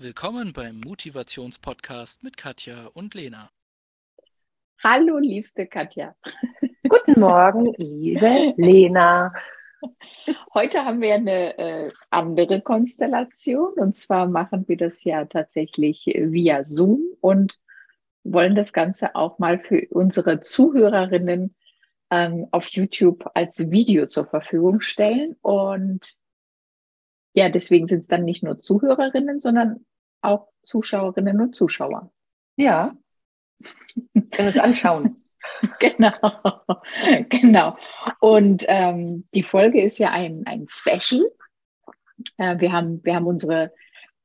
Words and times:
Willkommen 0.00 0.52
beim 0.52 0.78
Motivationspodcast 0.78 2.22
mit 2.22 2.36
Katja 2.36 2.86
und 2.94 3.14
Lena. 3.14 3.50
Hallo, 4.80 5.18
liebste 5.18 5.66
Katja. 5.66 6.14
Guten 6.88 7.18
Morgen, 7.18 7.74
liebe 7.78 8.54
Lena. 8.56 9.32
Heute 10.54 10.84
haben 10.84 11.00
wir 11.00 11.14
eine 11.14 11.58
äh, 11.58 11.90
andere 12.10 12.60
Konstellation 12.60 13.72
und 13.74 13.96
zwar 13.96 14.28
machen 14.28 14.68
wir 14.68 14.76
das 14.76 15.02
ja 15.02 15.24
tatsächlich 15.24 16.06
via 16.06 16.62
Zoom 16.62 17.00
und 17.20 17.58
wollen 18.22 18.54
das 18.54 18.72
Ganze 18.72 19.16
auch 19.16 19.40
mal 19.40 19.58
für 19.58 19.84
unsere 19.90 20.38
Zuhörerinnen 20.38 21.56
ähm, 22.12 22.46
auf 22.52 22.68
YouTube 22.68 23.28
als 23.34 23.68
Video 23.72 24.06
zur 24.06 24.26
Verfügung 24.26 24.80
stellen. 24.80 25.34
Und 25.42 26.14
ja, 27.34 27.48
deswegen 27.48 27.86
sind 27.86 28.00
es 28.00 28.08
dann 28.08 28.24
nicht 28.24 28.42
nur 28.42 28.58
Zuhörerinnen, 28.58 29.38
sondern 29.38 29.84
auch 30.20 30.48
Zuschauerinnen 30.64 31.40
und 31.40 31.54
Zuschauer. 31.54 32.10
Ja. 32.56 32.96
Können 34.30 34.48
uns 34.48 34.58
anschauen. 34.58 35.24
genau, 35.78 36.12
genau. 37.28 37.76
Und 38.20 38.64
ähm, 38.68 39.26
die 39.34 39.42
Folge 39.42 39.82
ist 39.82 39.98
ja 39.98 40.10
ein, 40.10 40.42
ein 40.46 40.66
Special. 40.68 41.30
Äh, 42.36 42.58
wir, 42.58 42.72
haben, 42.72 43.04
wir 43.04 43.14
haben 43.14 43.26
unsere 43.26 43.72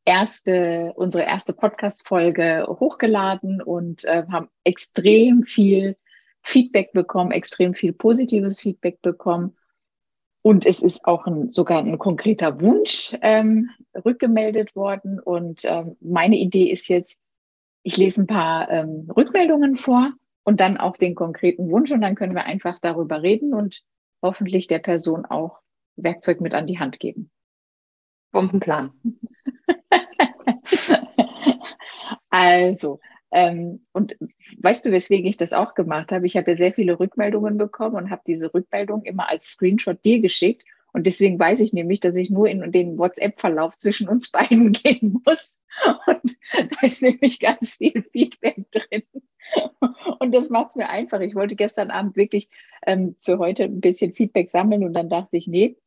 erste, 0.05 0.93
unsere 0.95 1.23
erste 1.23 1.53
Podcast-Folge 1.53 2.65
hochgeladen 2.67 3.61
und 3.61 4.03
äh, 4.05 4.23
haben 4.31 4.49
extrem 4.63 5.43
viel 5.43 5.97
Feedback 6.41 6.91
bekommen, 6.91 7.31
extrem 7.31 7.73
viel 7.73 7.93
positives 7.93 8.59
Feedback 8.59 9.01
bekommen. 9.01 9.55
Und 10.43 10.65
es 10.65 10.83
ist 10.83 11.05
auch 11.05 11.25
ein, 11.25 11.49
sogar 11.49 11.79
ein 11.79 11.97
konkreter 11.97 12.59
Wunsch 12.59 13.15
ähm, 13.21 13.69
rückgemeldet 14.05 14.75
worden. 14.75 15.19
Und 15.19 15.61
ähm, 15.63 15.95
meine 16.01 16.35
Idee 16.35 16.69
ist 16.69 16.89
jetzt, 16.89 17.17
ich 17.81 17.95
lese 17.95 18.23
ein 18.23 18.27
paar 18.27 18.69
ähm, 18.69 19.09
Rückmeldungen 19.15 19.77
vor 19.77 20.11
und 20.43 20.59
dann 20.59 20.77
auch 20.77 20.97
den 20.97 21.15
konkreten 21.15 21.71
Wunsch. 21.71 21.91
Und 21.91 22.01
dann 22.01 22.15
können 22.15 22.35
wir 22.35 22.43
einfach 22.43 22.77
darüber 22.81 23.23
reden 23.23 23.53
und 23.53 23.83
hoffentlich 24.21 24.67
der 24.67 24.79
Person 24.79 25.25
auch 25.25 25.59
Werkzeug 25.95 26.41
mit 26.41 26.53
an 26.53 26.67
die 26.67 26.77
Hand 26.77 26.99
geben. 26.99 27.31
Bombenplan. 28.33 28.91
also, 32.29 32.99
ähm, 33.31 33.85
und 33.93 34.17
weißt 34.63 34.85
du, 34.85 34.91
weswegen 34.91 35.27
ich 35.27 35.37
das 35.37 35.53
auch 35.53 35.75
gemacht 35.75 36.11
habe? 36.11 36.25
Ich 36.25 36.37
habe 36.37 36.51
ja 36.51 36.57
sehr 36.57 36.73
viele 36.73 36.99
Rückmeldungen 36.99 37.57
bekommen 37.57 37.95
und 37.95 38.09
habe 38.09 38.21
diese 38.25 38.53
Rückmeldung 38.53 39.03
immer 39.03 39.29
als 39.29 39.51
Screenshot 39.51 40.03
dir 40.03 40.21
geschickt. 40.21 40.63
Und 40.93 41.07
deswegen 41.07 41.39
weiß 41.39 41.59
ich 41.59 41.73
nämlich, 41.73 41.99
dass 41.99 42.15
ich 42.17 42.29
nur 42.29 42.47
in 42.47 42.71
den 42.71 42.97
WhatsApp-Verlauf 42.97 43.77
zwischen 43.77 44.07
uns 44.07 44.31
beiden 44.31 44.71
gehen 44.71 45.21
muss. 45.25 45.57
Und 46.07 46.37
da 46.53 46.87
ist 46.87 47.01
nämlich 47.01 47.39
ganz 47.39 47.73
viel 47.73 48.03
Feedback 48.03 48.71
drin. 48.71 49.03
Und 50.19 50.33
das 50.33 50.49
macht 50.49 50.69
es 50.69 50.75
mir 50.75 50.89
einfach. 50.89 51.19
Ich 51.19 51.35
wollte 51.35 51.55
gestern 51.55 51.91
Abend 51.91 52.15
wirklich 52.15 52.47
ähm, 52.85 53.15
für 53.19 53.39
heute 53.39 53.65
ein 53.65 53.81
bisschen 53.81 54.13
Feedback 54.13 54.49
sammeln 54.49 54.83
und 54.83 54.93
dann 54.93 55.09
dachte 55.09 55.35
ich, 55.35 55.47
nee, 55.47 55.77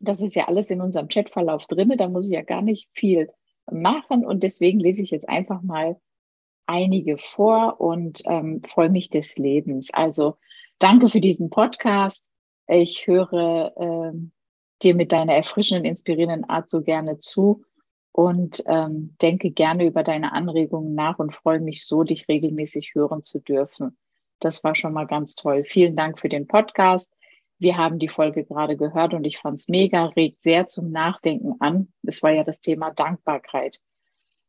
das 0.00 0.22
ist 0.22 0.34
ja 0.34 0.48
alles 0.48 0.70
in 0.70 0.80
unserem 0.80 1.08
Chatverlauf 1.08 1.66
drin. 1.66 1.92
Da 1.96 2.08
muss 2.08 2.26
ich 2.26 2.32
ja 2.32 2.42
gar 2.42 2.62
nicht 2.62 2.88
viel 2.94 3.30
machen. 3.70 4.24
Und 4.24 4.42
deswegen 4.42 4.80
lese 4.80 5.02
ich 5.02 5.10
jetzt 5.10 5.28
einfach 5.28 5.62
mal 5.62 5.96
einige 6.66 7.16
vor 7.16 7.80
und 7.80 8.22
ähm, 8.26 8.62
freue 8.66 8.90
mich 8.90 9.10
des 9.10 9.36
Lebens. 9.38 9.92
Also 9.92 10.36
danke 10.78 11.08
für 11.08 11.20
diesen 11.20 11.50
Podcast. 11.50 12.32
Ich 12.66 13.06
höre 13.06 13.72
äh, 13.76 14.18
dir 14.82 14.94
mit 14.94 15.12
deiner 15.12 15.34
erfrischenden, 15.34 15.84
inspirierenden 15.84 16.48
Art 16.48 16.68
so 16.68 16.82
gerne 16.82 17.18
zu 17.18 17.64
und 18.12 18.62
ähm, 18.66 19.16
denke 19.20 19.50
gerne 19.50 19.86
über 19.86 20.02
deine 20.02 20.32
Anregungen 20.32 20.94
nach 20.94 21.18
und 21.18 21.34
freue 21.34 21.60
mich 21.60 21.84
so, 21.84 22.04
dich 22.04 22.28
regelmäßig 22.28 22.92
hören 22.94 23.24
zu 23.24 23.40
dürfen. 23.40 23.96
Das 24.40 24.62
war 24.62 24.74
schon 24.74 24.92
mal 24.92 25.06
ganz 25.06 25.34
toll. 25.34 25.64
Vielen 25.64 25.96
Dank 25.96 26.18
für 26.18 26.28
den 26.28 26.46
Podcast. 26.46 27.12
Wir 27.58 27.76
haben 27.76 27.98
die 27.98 28.08
Folge 28.08 28.44
gerade 28.44 28.76
gehört 28.76 29.14
und 29.14 29.24
ich 29.24 29.38
fand 29.38 29.58
es 29.58 29.68
mega, 29.68 30.06
regt 30.06 30.42
sehr 30.42 30.66
zum 30.66 30.90
Nachdenken 30.90 31.54
an. 31.60 31.92
Das 32.02 32.22
war 32.22 32.30
ja 32.30 32.44
das 32.44 32.60
Thema 32.60 32.90
Dankbarkeit. 32.90 33.80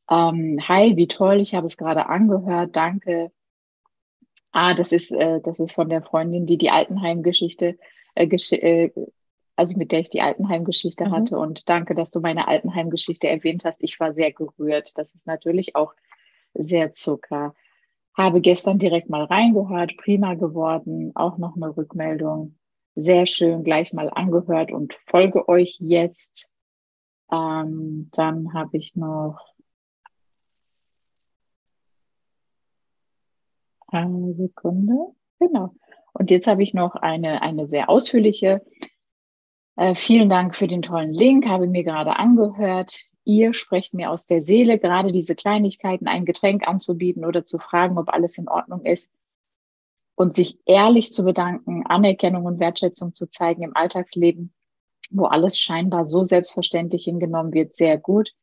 Ähm, 0.09 0.59
hi, 0.67 0.95
wie 0.95 1.07
toll, 1.07 1.39
ich 1.41 1.55
habe 1.55 1.65
es 1.65 1.77
gerade 1.77 2.07
angehört, 2.07 2.75
danke. 2.75 3.31
Ah, 4.51 4.73
das 4.73 4.91
ist, 4.91 5.11
äh, 5.11 5.41
das 5.41 5.59
ist 5.59 5.73
von 5.73 5.89
der 5.89 6.01
Freundin, 6.01 6.45
die 6.45 6.57
die 6.57 6.69
Altenheim-Geschichte, 6.69 7.77
äh, 8.15 8.25
äh, 8.25 8.91
also 9.55 9.77
mit 9.77 9.91
der 9.91 9.99
ich 9.99 10.09
die 10.09 10.21
Altenheim-Geschichte 10.21 11.07
mhm. 11.07 11.11
hatte. 11.11 11.37
Und 11.37 11.69
danke, 11.69 11.95
dass 11.95 12.11
du 12.11 12.21
meine 12.21 12.47
Altenheim-Geschichte 12.47 13.27
erwähnt 13.27 13.65
hast. 13.65 13.83
Ich 13.83 13.99
war 13.99 14.13
sehr 14.13 14.31
gerührt. 14.31 14.93
Das 14.95 15.15
ist 15.15 15.27
natürlich 15.27 15.75
auch 15.75 15.93
sehr 16.53 16.93
Zucker. 16.93 17.53
Habe 18.15 18.41
gestern 18.41 18.79
direkt 18.79 19.09
mal 19.09 19.25
reingehört, 19.25 19.97
prima 19.97 20.35
geworden, 20.35 21.11
auch 21.15 21.37
noch 21.37 21.55
eine 21.55 21.75
Rückmeldung. 21.75 22.55
Sehr 22.95 23.25
schön, 23.25 23.63
gleich 23.65 23.91
mal 23.91 24.09
angehört 24.09 24.71
und 24.71 24.93
folge 24.93 25.49
euch 25.49 25.77
jetzt. 25.81 26.53
Ähm, 27.29 28.09
dann 28.13 28.53
habe 28.53 28.77
ich 28.77 28.95
noch 28.95 29.54
Eine 33.95 34.33
Sekunde. 34.33 34.93
Genau. 35.39 35.73
Und 36.11 36.29
jetzt 36.29 36.47
habe 36.47 36.63
ich 36.63 36.73
noch 36.73 36.95
eine, 36.95 37.41
eine 37.41 37.67
sehr 37.67 37.89
ausführliche. 37.89 38.61
Äh, 39.77 39.95
vielen 39.95 40.29
Dank 40.29 40.55
für 40.55 40.67
den 40.67 40.81
tollen 40.81 41.13
Link, 41.13 41.47
habe 41.47 41.67
mir 41.67 41.85
gerade 41.85 42.17
angehört. 42.17 42.99
Ihr 43.23 43.53
sprecht 43.53 43.93
mir 43.93 44.11
aus 44.11 44.25
der 44.25 44.41
Seele, 44.41 44.79
gerade 44.79 45.13
diese 45.13 45.33
Kleinigkeiten, 45.33 46.07
ein 46.07 46.25
Getränk 46.25 46.67
anzubieten 46.67 47.23
oder 47.23 47.45
zu 47.45 47.57
fragen, 47.57 47.97
ob 47.97 48.09
alles 48.09 48.37
in 48.37 48.49
Ordnung 48.49 48.83
ist 48.83 49.13
und 50.15 50.35
sich 50.35 50.59
ehrlich 50.65 51.13
zu 51.13 51.23
bedanken, 51.23 51.85
Anerkennung 51.85 52.43
und 52.43 52.59
Wertschätzung 52.59 53.15
zu 53.15 53.29
zeigen 53.29 53.63
im 53.63 53.75
Alltagsleben, 53.75 54.53
wo 55.09 55.25
alles 55.25 55.57
scheinbar 55.57 56.03
so 56.03 56.23
selbstverständlich 56.23 57.05
hingenommen 57.05 57.53
wird, 57.53 57.73
sehr 57.73 57.97
gut. 57.97 58.33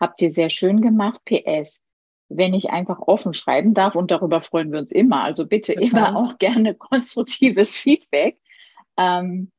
Habt 0.00 0.20
ihr 0.20 0.30
sehr 0.30 0.50
schön 0.50 0.80
gemacht. 0.80 1.20
PS 1.24 1.80
wenn 2.28 2.54
ich 2.54 2.70
einfach 2.70 3.00
offen 3.00 3.34
schreiben 3.34 3.74
darf 3.74 3.94
und 3.94 4.10
darüber 4.10 4.40
freuen 4.40 4.72
wir 4.72 4.78
uns 4.78 4.92
immer. 4.92 5.22
Also 5.22 5.46
bitte 5.46 5.74
Total. 5.74 5.88
immer 5.88 6.16
auch 6.16 6.38
gerne 6.38 6.74
konstruktives 6.74 7.76
Feedback. 7.76 8.38
Ähm, 8.96 9.50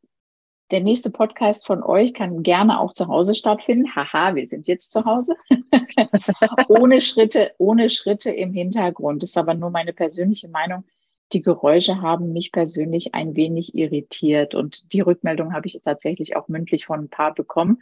der 0.72 0.82
nächste 0.82 1.12
Podcast 1.12 1.66
von 1.66 1.82
euch 1.82 2.14
kann 2.14 2.44
gerne 2.44 2.82
auch 2.82 2.92
zu 2.92 3.08
Hause 3.08 3.36
stattfinden. 3.36 3.96
Haha, 3.96 4.36
wir 4.36 4.46
sind 4.46 4.68
jetzt 4.68 4.92
zu 4.92 5.06
Hause. 5.06 5.36
ohne 6.68 7.00
Schritte, 7.00 7.54
ohne 7.58 7.90
Schritte 7.90 8.32
im 8.32 8.52
Hintergrund. 8.52 9.24
Das 9.24 9.30
ist 9.30 9.38
aber 9.38 9.54
nur 9.54 9.70
meine 9.70 9.94
persönliche 9.94 10.50
Meinung. 10.50 10.84
Die 11.32 11.42
Geräusche 11.42 12.02
haben 12.02 12.34
mich 12.34 12.52
persönlich 12.52 13.14
ein 13.16 13.36
wenig 13.36 13.76
irritiert 13.76 14.56
und 14.56 14.92
die 14.92 15.02
Rückmeldung 15.02 15.54
habe 15.54 15.68
ich 15.68 15.80
tatsächlich 15.84 16.36
auch 16.36 16.50
mündlich 16.50 16.86
von 16.86 17.02
ein 17.02 17.10
paar 17.10 17.34
bekommen. 17.34 17.82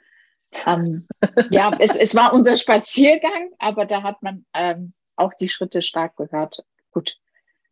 Ähm, 0.66 1.08
ja, 1.52 1.76
es, 1.80 1.96
es 1.96 2.16
war 2.16 2.34
unser 2.34 2.58
Spaziergang, 2.58 3.50
aber 3.60 3.86
da 3.86 4.04
hat 4.04 4.22
man 4.24 4.46
ähm, 4.54 4.94
auch 5.16 5.34
die 5.34 5.50
Schritte 5.50 5.82
stark 5.82 6.16
gehört. 6.16 6.64
Gut. 6.92 7.18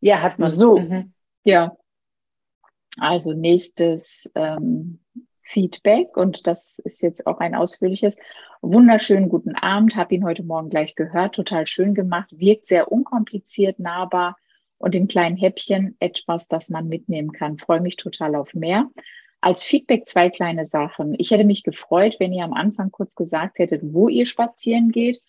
Ja, 0.00 0.20
hat 0.22 0.38
man. 0.38 0.50
So, 0.50 0.78
mhm. 0.78 1.12
ja. 1.44 1.76
Also 2.98 3.32
nächstes 3.32 4.30
ähm, 4.34 5.00
Feedback 5.42 6.16
und 6.16 6.46
das 6.46 6.78
ist 6.78 7.02
jetzt 7.02 7.26
auch 7.26 7.38
ein 7.38 7.54
ausführliches. 7.54 8.16
Wunderschönen 8.60 9.28
guten 9.28 9.54
Abend, 9.54 9.96
habe 9.96 10.14
ihn 10.14 10.24
heute 10.24 10.42
Morgen 10.42 10.70
gleich 10.70 10.94
gehört, 10.94 11.34
total 11.34 11.66
schön 11.66 11.94
gemacht, 11.94 12.28
wirkt 12.32 12.66
sehr 12.66 12.90
unkompliziert, 12.90 13.78
nahbar 13.78 14.36
und 14.78 14.94
in 14.94 15.08
kleinen 15.08 15.36
Häppchen 15.36 15.96
etwas, 16.00 16.48
das 16.48 16.70
man 16.70 16.88
mitnehmen 16.88 17.32
kann. 17.32 17.58
Freue 17.58 17.80
mich 17.80 17.96
total 17.96 18.34
auf 18.36 18.54
mehr. 18.54 18.90
Als 19.44 19.62
Feedback 19.62 20.06
zwei 20.06 20.30
kleine 20.30 20.64
Sachen. 20.64 21.14
Ich 21.18 21.30
hätte 21.30 21.44
mich 21.44 21.64
gefreut, 21.64 22.16
wenn 22.18 22.32
ihr 22.32 22.44
am 22.44 22.54
Anfang 22.54 22.90
kurz 22.90 23.14
gesagt 23.14 23.58
hättet, 23.58 23.82
wo 23.84 24.08
ihr 24.08 24.24
spazieren 24.24 24.90
geht, 24.90 25.20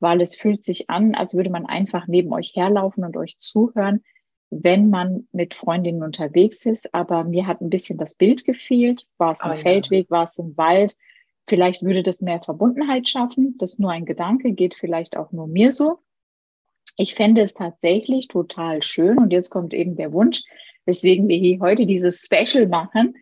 weil 0.00 0.22
es 0.22 0.34
fühlt 0.34 0.64
sich 0.64 0.88
an, 0.88 1.14
als 1.14 1.34
würde 1.34 1.50
man 1.50 1.66
einfach 1.66 2.06
neben 2.06 2.32
euch 2.32 2.56
herlaufen 2.56 3.04
und 3.04 3.14
euch 3.18 3.38
zuhören, 3.40 4.02
wenn 4.48 4.88
man 4.88 5.28
mit 5.32 5.52
Freundinnen 5.52 6.02
unterwegs 6.02 6.64
ist. 6.64 6.94
Aber 6.94 7.24
mir 7.24 7.46
hat 7.46 7.60
ein 7.60 7.68
bisschen 7.68 7.98
das 7.98 8.14
Bild 8.14 8.46
gefehlt. 8.46 9.06
War 9.18 9.32
es 9.32 9.42
ein 9.42 9.58
oh, 9.58 9.60
Feldweg, 9.60 10.06
ja. 10.06 10.16
war 10.16 10.24
es 10.24 10.38
im 10.38 10.56
Wald? 10.56 10.96
Vielleicht 11.46 11.82
würde 11.82 12.02
das 12.02 12.22
mehr 12.22 12.40
Verbundenheit 12.40 13.06
schaffen. 13.06 13.56
Das 13.58 13.74
ist 13.74 13.80
nur 13.80 13.90
ein 13.90 14.06
Gedanke, 14.06 14.52
geht 14.52 14.76
vielleicht 14.76 15.14
auch 15.14 15.30
nur 15.30 15.46
mir 15.46 15.72
so. 15.72 15.98
Ich 16.96 17.14
fände 17.14 17.42
es 17.42 17.52
tatsächlich 17.52 18.28
total 18.28 18.80
schön. 18.82 19.18
Und 19.18 19.30
jetzt 19.30 19.50
kommt 19.50 19.74
eben 19.74 19.94
der 19.94 20.14
Wunsch, 20.14 20.40
weswegen 20.86 21.28
wir 21.28 21.36
hier 21.36 21.60
heute 21.60 21.84
dieses 21.84 22.24
Special 22.24 22.66
machen, 22.66 23.14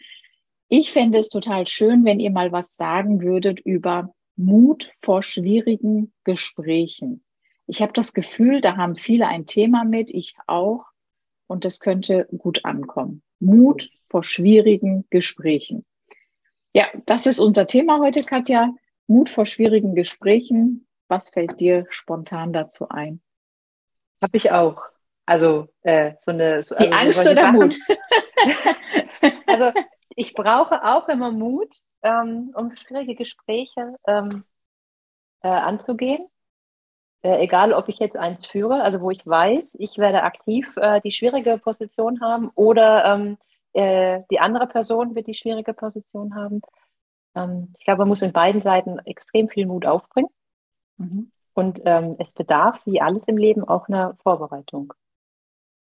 ich 0.68 0.92
fände 0.92 1.18
es 1.18 1.28
total 1.28 1.66
schön, 1.66 2.04
wenn 2.04 2.20
ihr 2.20 2.30
mal 2.30 2.52
was 2.52 2.76
sagen 2.76 3.22
würdet 3.22 3.60
über 3.60 4.14
Mut 4.36 4.92
vor 5.02 5.22
schwierigen 5.22 6.12
Gesprächen. 6.24 7.24
Ich 7.66 7.82
habe 7.82 7.92
das 7.92 8.12
Gefühl, 8.12 8.60
da 8.60 8.76
haben 8.76 8.96
viele 8.96 9.26
ein 9.26 9.46
Thema 9.46 9.84
mit, 9.84 10.10
ich 10.10 10.36
auch, 10.46 10.84
und 11.46 11.64
das 11.64 11.80
könnte 11.80 12.28
gut 12.36 12.64
ankommen. 12.64 13.22
Mut 13.38 13.90
vor 14.08 14.24
schwierigen 14.24 15.06
Gesprächen. 15.10 15.84
Ja, 16.72 16.86
das 17.06 17.26
ist 17.26 17.38
unser 17.38 17.66
Thema 17.66 18.00
heute, 18.00 18.22
Katja. 18.22 18.74
Mut 19.06 19.30
vor 19.30 19.46
schwierigen 19.46 19.94
Gesprächen. 19.94 20.86
Was 21.08 21.30
fällt 21.30 21.60
dir 21.60 21.86
spontan 21.90 22.52
dazu 22.52 22.88
ein? 22.88 23.20
Habe 24.20 24.36
ich 24.36 24.50
auch. 24.50 24.82
Also 25.24 25.68
äh, 25.82 26.14
so 26.24 26.32
eine. 26.32 26.62
So, 26.62 26.74
Die 26.76 26.90
also 26.90 26.96
Angst 26.96 27.28
oder 27.28 27.42
Sachen. 27.42 27.58
Mut? 27.58 27.78
Also 29.46 29.72
ich 30.16 30.34
brauche 30.34 30.84
auch 30.84 31.08
immer 31.08 31.30
Mut, 31.30 31.76
ähm, 32.02 32.52
um 32.54 32.74
schwierige 32.74 33.14
Gespräche 33.14 33.96
ähm, 34.06 34.44
äh, 35.42 35.48
anzugehen. 35.48 36.26
Äh, 37.22 37.44
egal, 37.44 37.72
ob 37.72 37.88
ich 37.88 37.98
jetzt 37.98 38.16
eins 38.16 38.46
führe, 38.46 38.82
also 38.82 39.00
wo 39.00 39.10
ich 39.10 39.26
weiß, 39.26 39.76
ich 39.78 39.98
werde 39.98 40.22
aktiv 40.22 40.74
äh, 40.76 41.00
die 41.02 41.12
schwierige 41.12 41.58
Position 41.58 42.20
haben 42.20 42.50
oder 42.54 43.04
ähm, 43.04 43.38
äh, 43.74 44.22
die 44.30 44.40
andere 44.40 44.66
Person 44.66 45.14
wird 45.14 45.26
die 45.26 45.34
schwierige 45.34 45.74
Position 45.74 46.34
haben. 46.34 46.62
Ähm, 47.34 47.74
ich 47.78 47.84
glaube, 47.84 48.00
man 48.00 48.08
muss 48.08 48.22
in 48.22 48.32
beiden 48.32 48.62
Seiten 48.62 48.98
extrem 49.00 49.48
viel 49.48 49.66
Mut 49.66 49.86
aufbringen. 49.86 50.30
Mhm. 50.96 51.30
Und 51.52 51.80
ähm, 51.84 52.16
es 52.18 52.30
bedarf, 52.32 52.80
wie 52.84 53.00
alles 53.00 53.24
im 53.26 53.36
Leben, 53.36 53.64
auch 53.64 53.88
einer 53.88 54.16
Vorbereitung. 54.22 54.92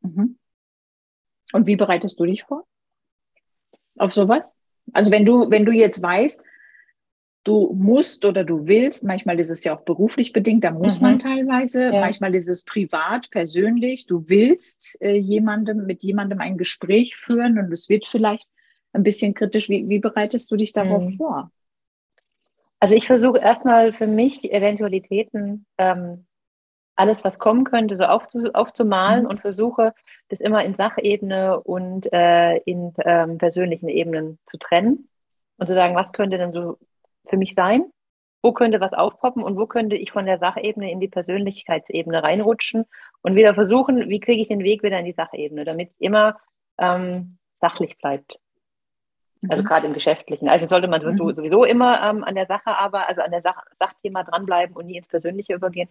Mhm. 0.01 0.37
Und 1.53 1.65
wie 1.67 1.75
bereitest 1.75 2.19
du 2.19 2.25
dich 2.25 2.43
vor? 2.43 2.65
Auf 3.97 4.13
sowas? 4.13 4.57
Also 4.93 5.11
wenn 5.11 5.25
du, 5.25 5.49
wenn 5.49 5.65
du 5.65 5.71
jetzt 5.71 6.01
weißt, 6.01 6.43
du 7.43 7.73
musst 7.73 8.23
oder 8.25 8.43
du 8.43 8.67
willst, 8.67 9.03
manchmal 9.03 9.39
ist 9.39 9.49
es 9.49 9.63
ja 9.63 9.75
auch 9.75 9.81
beruflich 9.81 10.31
bedingt, 10.31 10.63
da 10.63 10.71
muss 10.71 10.99
Mhm. 10.99 11.07
man 11.07 11.19
teilweise, 11.19 11.85
Ja. 11.85 11.99
manchmal 11.99 12.35
ist 12.35 12.47
es 12.47 12.63
privat, 12.63 13.29
persönlich, 13.31 14.05
du 14.05 14.27
willst 14.27 14.97
äh, 15.01 15.15
jemandem, 15.15 15.85
mit 15.85 16.03
jemandem 16.03 16.39
ein 16.39 16.57
Gespräch 16.57 17.15
führen 17.15 17.57
und 17.57 17.71
es 17.71 17.89
wird 17.89 18.05
vielleicht 18.05 18.49
ein 18.93 19.03
bisschen 19.03 19.33
kritisch. 19.33 19.69
Wie, 19.69 19.87
wie 19.89 19.99
bereitest 19.99 20.51
du 20.51 20.55
dich 20.55 20.73
darauf 20.73 21.03
Mhm. 21.03 21.13
vor? 21.13 21.51
Also 22.79 22.95
ich 22.95 23.07
versuche 23.07 23.37
erstmal 23.37 23.93
für 23.93 24.07
mich 24.07 24.39
die 24.39 24.51
Eventualitäten, 24.51 25.65
ähm, 25.77 26.25
alles, 26.95 27.23
was 27.23 27.39
kommen 27.39 27.63
könnte, 27.63 27.97
so 27.97 28.03
aufzu 28.03 28.51
aufzumalen 28.53 29.23
Mhm. 29.23 29.29
und 29.29 29.41
versuche, 29.41 29.93
das 30.29 30.39
immer 30.39 30.63
in 30.63 30.75
Sachebene 30.75 31.59
und 31.61 32.11
äh, 32.13 32.57
in 32.57 32.93
ähm, 32.99 33.37
persönlichen 33.37 33.89
Ebenen 33.89 34.39
zu 34.45 34.57
trennen 34.57 35.09
und 35.57 35.67
zu 35.67 35.73
sagen, 35.73 35.95
was 35.95 36.11
könnte 36.13 36.37
denn 36.37 36.53
so 36.53 36.77
für 37.27 37.37
mich 37.37 37.53
sein? 37.55 37.85
Wo 38.43 38.53
könnte 38.53 38.79
was 38.79 38.93
aufpoppen 38.93 39.43
und 39.43 39.57
wo 39.57 39.67
könnte 39.67 39.95
ich 39.95 40.11
von 40.11 40.25
der 40.25 40.39
Sachebene 40.39 40.91
in 40.91 40.99
die 40.99 41.07
Persönlichkeitsebene 41.07 42.23
reinrutschen 42.23 42.85
und 43.21 43.35
wieder 43.35 43.53
versuchen, 43.53 44.09
wie 44.09 44.19
kriege 44.19 44.41
ich 44.41 44.47
den 44.47 44.63
Weg 44.63 44.81
wieder 44.83 44.97
in 44.99 45.05
die 45.05 45.13
Sachebene, 45.13 45.63
damit 45.63 45.91
es 45.91 45.99
immer 45.99 46.39
ähm, 46.79 47.37
sachlich 47.59 47.97
bleibt. 47.99 48.39
Also 49.49 49.63
Mhm. 49.63 49.67
gerade 49.67 49.87
im 49.87 49.93
Geschäftlichen. 49.93 50.49
Also 50.49 50.67
sollte 50.67 50.87
man 50.87 51.01
sowieso, 51.01 51.25
Mhm. 51.25 51.35
sowieso 51.35 51.63
immer 51.65 52.01
ähm, 52.03 52.23
an 52.23 52.35
der 52.35 52.45
Sache 52.47 52.75
aber, 52.77 53.07
also 53.07 53.21
an 53.21 53.31
der 53.31 53.41
Sach 53.41 53.63
Sachthema 53.79 54.23
dranbleiben 54.23 54.75
und 54.75 54.85
nie 54.87 54.97
ins 54.97 55.07
Persönliche 55.07 55.53
übergehen. 55.53 55.89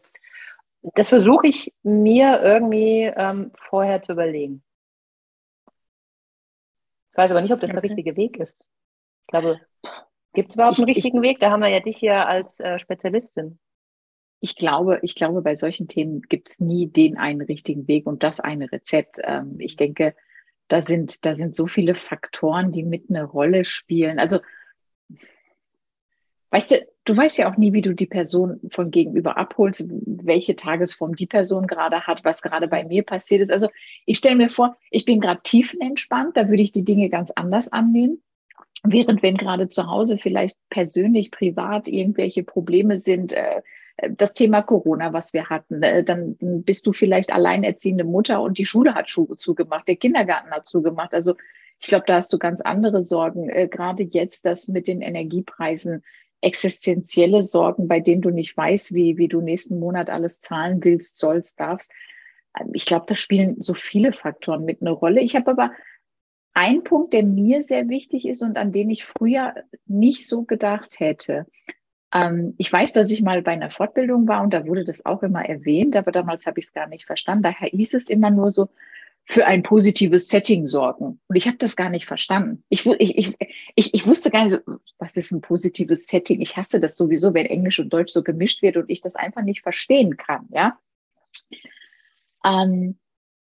Das 0.82 1.10
versuche 1.10 1.46
ich 1.46 1.74
mir 1.82 2.40
irgendwie 2.42 3.02
ähm, 3.14 3.52
vorher 3.68 4.02
zu 4.02 4.12
überlegen. 4.12 4.62
Ich 7.12 7.18
weiß 7.18 7.30
aber 7.30 7.42
nicht, 7.42 7.52
ob 7.52 7.60
das 7.60 7.70
der 7.70 7.82
richtige 7.82 8.16
Weg 8.16 8.38
ist. 8.38 8.56
Ich 9.22 9.26
glaube, 9.28 9.60
gibt 10.32 10.50
es 10.50 10.54
überhaupt 10.56 10.78
Ich- 10.78 10.84
einen 10.84 10.92
richtigen 10.94 11.22
Weg? 11.22 11.40
Da 11.40 11.50
haben 11.50 11.60
wir 11.60 11.68
ja 11.68 11.80
dich 11.80 11.98
hier 11.98 12.26
als 12.26 12.58
äh, 12.60 12.78
Spezialistin. 12.78 13.58
Ich 14.40 14.56
glaube, 14.56 15.00
ich 15.02 15.14
glaube, 15.14 15.42
bei 15.42 15.54
solchen 15.54 15.86
Themen 15.86 16.22
gibt 16.22 16.48
es 16.48 16.60
nie 16.60 16.86
den 16.86 17.18
einen 17.18 17.42
richtigen 17.42 17.86
Weg 17.88 18.06
und 18.06 18.22
das 18.22 18.40
eine 18.40 18.72
Rezept. 18.72 19.18
Ähm, 19.22 19.56
ich 19.58 19.76
denke, 19.76 20.14
da 20.68 20.80
sind, 20.80 21.26
da 21.26 21.34
sind 21.34 21.54
so 21.54 21.66
viele 21.66 21.94
Faktoren, 21.94 22.72
die 22.72 22.84
mit 22.84 23.10
eine 23.10 23.24
Rolle 23.24 23.64
spielen. 23.64 24.18
Also, 24.18 24.40
weißt 26.50 26.70
du, 26.70 26.89
du 27.04 27.16
weißt 27.16 27.38
ja 27.38 27.50
auch 27.50 27.56
nie, 27.56 27.72
wie 27.72 27.82
du 27.82 27.94
die 27.94 28.06
Person 28.06 28.60
von 28.70 28.90
gegenüber 28.90 29.36
abholst, 29.38 29.86
welche 29.88 30.56
Tagesform 30.56 31.16
die 31.16 31.26
Person 31.26 31.66
gerade 31.66 32.06
hat, 32.06 32.24
was 32.24 32.42
gerade 32.42 32.68
bei 32.68 32.84
mir 32.84 33.02
passiert 33.02 33.40
ist. 33.40 33.50
Also, 33.50 33.68
ich 34.06 34.18
stelle 34.18 34.36
mir 34.36 34.50
vor, 34.50 34.76
ich 34.90 35.04
bin 35.04 35.20
gerade 35.20 35.40
tiefenentspannt, 35.42 36.36
da 36.36 36.48
würde 36.48 36.62
ich 36.62 36.72
die 36.72 36.84
Dinge 36.84 37.08
ganz 37.08 37.30
anders 37.30 37.72
annehmen. 37.72 38.22
Während 38.82 39.22
wenn 39.22 39.36
gerade 39.36 39.68
zu 39.68 39.86
Hause 39.88 40.16
vielleicht 40.16 40.56
persönlich, 40.70 41.30
privat 41.30 41.88
irgendwelche 41.88 42.42
Probleme 42.42 42.98
sind, 42.98 43.32
äh, 43.32 43.62
das 44.08 44.32
Thema 44.32 44.62
Corona, 44.62 45.12
was 45.12 45.32
wir 45.32 45.50
hatten, 45.50 45.82
äh, 45.82 46.02
dann 46.02 46.36
bist 46.40 46.86
du 46.86 46.92
vielleicht 46.92 47.32
alleinerziehende 47.32 48.04
Mutter 48.04 48.40
und 48.40 48.58
die 48.58 48.66
Schule 48.66 48.94
hat 48.94 49.10
Schuhe 49.10 49.36
zugemacht, 49.36 49.88
der 49.88 49.96
Kindergarten 49.96 50.50
hat 50.50 50.66
zugemacht. 50.66 51.12
Also 51.12 51.34
ich 51.80 51.88
glaube, 51.88 52.04
da 52.06 52.16
hast 52.16 52.32
du 52.32 52.38
ganz 52.38 52.60
andere 52.60 53.02
Sorgen. 53.02 53.48
Äh, 53.48 53.68
Gerade 53.68 54.04
jetzt 54.04 54.44
das 54.44 54.68
mit 54.68 54.86
den 54.86 55.02
Energiepreisen, 55.02 56.02
existenzielle 56.40 57.42
Sorgen, 57.42 57.88
bei 57.88 58.00
denen 58.00 58.22
du 58.22 58.30
nicht 58.30 58.56
weißt, 58.56 58.94
wie, 58.94 59.18
wie 59.18 59.28
du 59.28 59.40
nächsten 59.40 59.78
Monat 59.78 60.10
alles 60.10 60.40
zahlen 60.40 60.82
willst, 60.82 61.18
sollst, 61.18 61.60
darfst. 61.60 61.92
Ähm, 62.58 62.70
Ich 62.72 62.86
glaube, 62.86 63.06
da 63.06 63.16
spielen 63.16 63.60
so 63.60 63.74
viele 63.74 64.12
Faktoren 64.12 64.64
mit 64.64 64.80
eine 64.80 64.90
Rolle. 64.90 65.20
Ich 65.20 65.36
habe 65.36 65.50
aber 65.50 65.72
einen 66.54 66.82
Punkt, 66.82 67.12
der 67.12 67.24
mir 67.24 67.62
sehr 67.62 67.88
wichtig 67.88 68.26
ist 68.26 68.42
und 68.42 68.58
an 68.58 68.72
den 68.72 68.90
ich 68.90 69.04
früher 69.04 69.54
nicht 69.86 70.26
so 70.26 70.42
gedacht 70.42 70.98
hätte. 70.98 71.46
Ähm, 72.12 72.54
ich 72.58 72.72
weiß, 72.72 72.92
dass 72.92 73.10
ich 73.10 73.22
mal 73.22 73.42
bei 73.42 73.52
einer 73.52 73.70
Fortbildung 73.70 74.26
war 74.26 74.42
und 74.42 74.52
da 74.52 74.66
wurde 74.66 74.84
das 74.84 75.06
auch 75.06 75.22
immer 75.22 75.44
erwähnt, 75.44 75.94
aber 75.94 76.10
damals 76.10 76.46
habe 76.46 76.58
ich 76.58 76.66
es 76.66 76.72
gar 76.72 76.88
nicht 76.88 77.06
verstanden. 77.06 77.44
Daher 77.44 77.68
hieß 77.68 77.94
es 77.94 78.08
immer 78.08 78.30
nur 78.30 78.50
so, 78.50 78.68
für 79.30 79.46
ein 79.46 79.62
positives 79.62 80.28
Setting 80.28 80.66
sorgen. 80.66 81.20
Und 81.28 81.36
ich 81.36 81.46
habe 81.46 81.56
das 81.56 81.76
gar 81.76 81.88
nicht 81.88 82.04
verstanden. 82.04 82.64
Ich, 82.68 82.84
ich, 82.84 83.36
ich, 83.76 83.94
ich, 83.94 84.06
wusste 84.06 84.28
gar 84.28 84.42
nicht, 84.42 84.58
was 84.98 85.16
ist 85.16 85.30
ein 85.30 85.40
positives 85.40 86.08
Setting. 86.08 86.40
Ich 86.40 86.56
hasse 86.56 86.80
das 86.80 86.96
sowieso, 86.96 87.32
wenn 87.32 87.46
Englisch 87.46 87.78
und 87.78 87.92
Deutsch 87.92 88.12
so 88.12 88.24
gemischt 88.24 88.60
wird 88.60 88.76
und 88.76 88.90
ich 88.90 89.02
das 89.02 89.14
einfach 89.14 89.42
nicht 89.42 89.62
verstehen 89.62 90.16
kann. 90.16 90.48
Ja. 90.50 90.80
Ähm, 92.44 92.98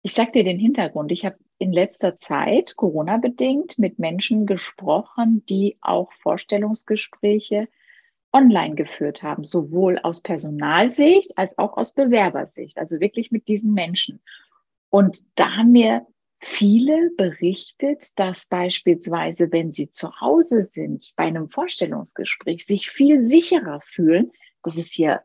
ich 0.01 0.13
sage 0.13 0.31
dir 0.31 0.43
den 0.43 0.57
Hintergrund. 0.57 1.11
Ich 1.11 1.25
habe 1.25 1.37
in 1.59 1.71
letzter 1.71 2.15
Zeit, 2.15 2.75
Corona-bedingt, 2.75 3.77
mit 3.77 3.99
Menschen 3.99 4.47
gesprochen, 4.47 5.43
die 5.47 5.77
auch 5.81 6.11
Vorstellungsgespräche 6.11 7.67
online 8.33 8.73
geführt 8.73 9.21
haben, 9.21 9.43
sowohl 9.43 9.99
aus 9.99 10.21
Personalsicht 10.21 11.37
als 11.37 11.55
auch 11.59 11.77
aus 11.77 11.93
Bewerbersicht, 11.93 12.79
also 12.79 12.99
wirklich 12.99 13.31
mit 13.31 13.47
diesen 13.47 13.75
Menschen. 13.75 14.21
Und 14.89 15.25
da 15.35 15.57
haben 15.57 15.71
mir 15.71 16.05
viele 16.39 17.11
berichtet, 17.17 18.17
dass 18.19 18.45
beispielsweise, 18.45 19.51
wenn 19.51 19.71
sie 19.71 19.89
zu 19.89 20.19
Hause 20.21 20.61
sind 20.61 21.13
bei 21.15 21.23
einem 21.23 21.49
Vorstellungsgespräch, 21.49 22.65
sich 22.65 22.89
viel 22.89 23.23
sicherer 23.23 23.81
fühlen. 23.81 24.31
Das 24.63 24.77
ist 24.77 24.91
hier 24.91 25.21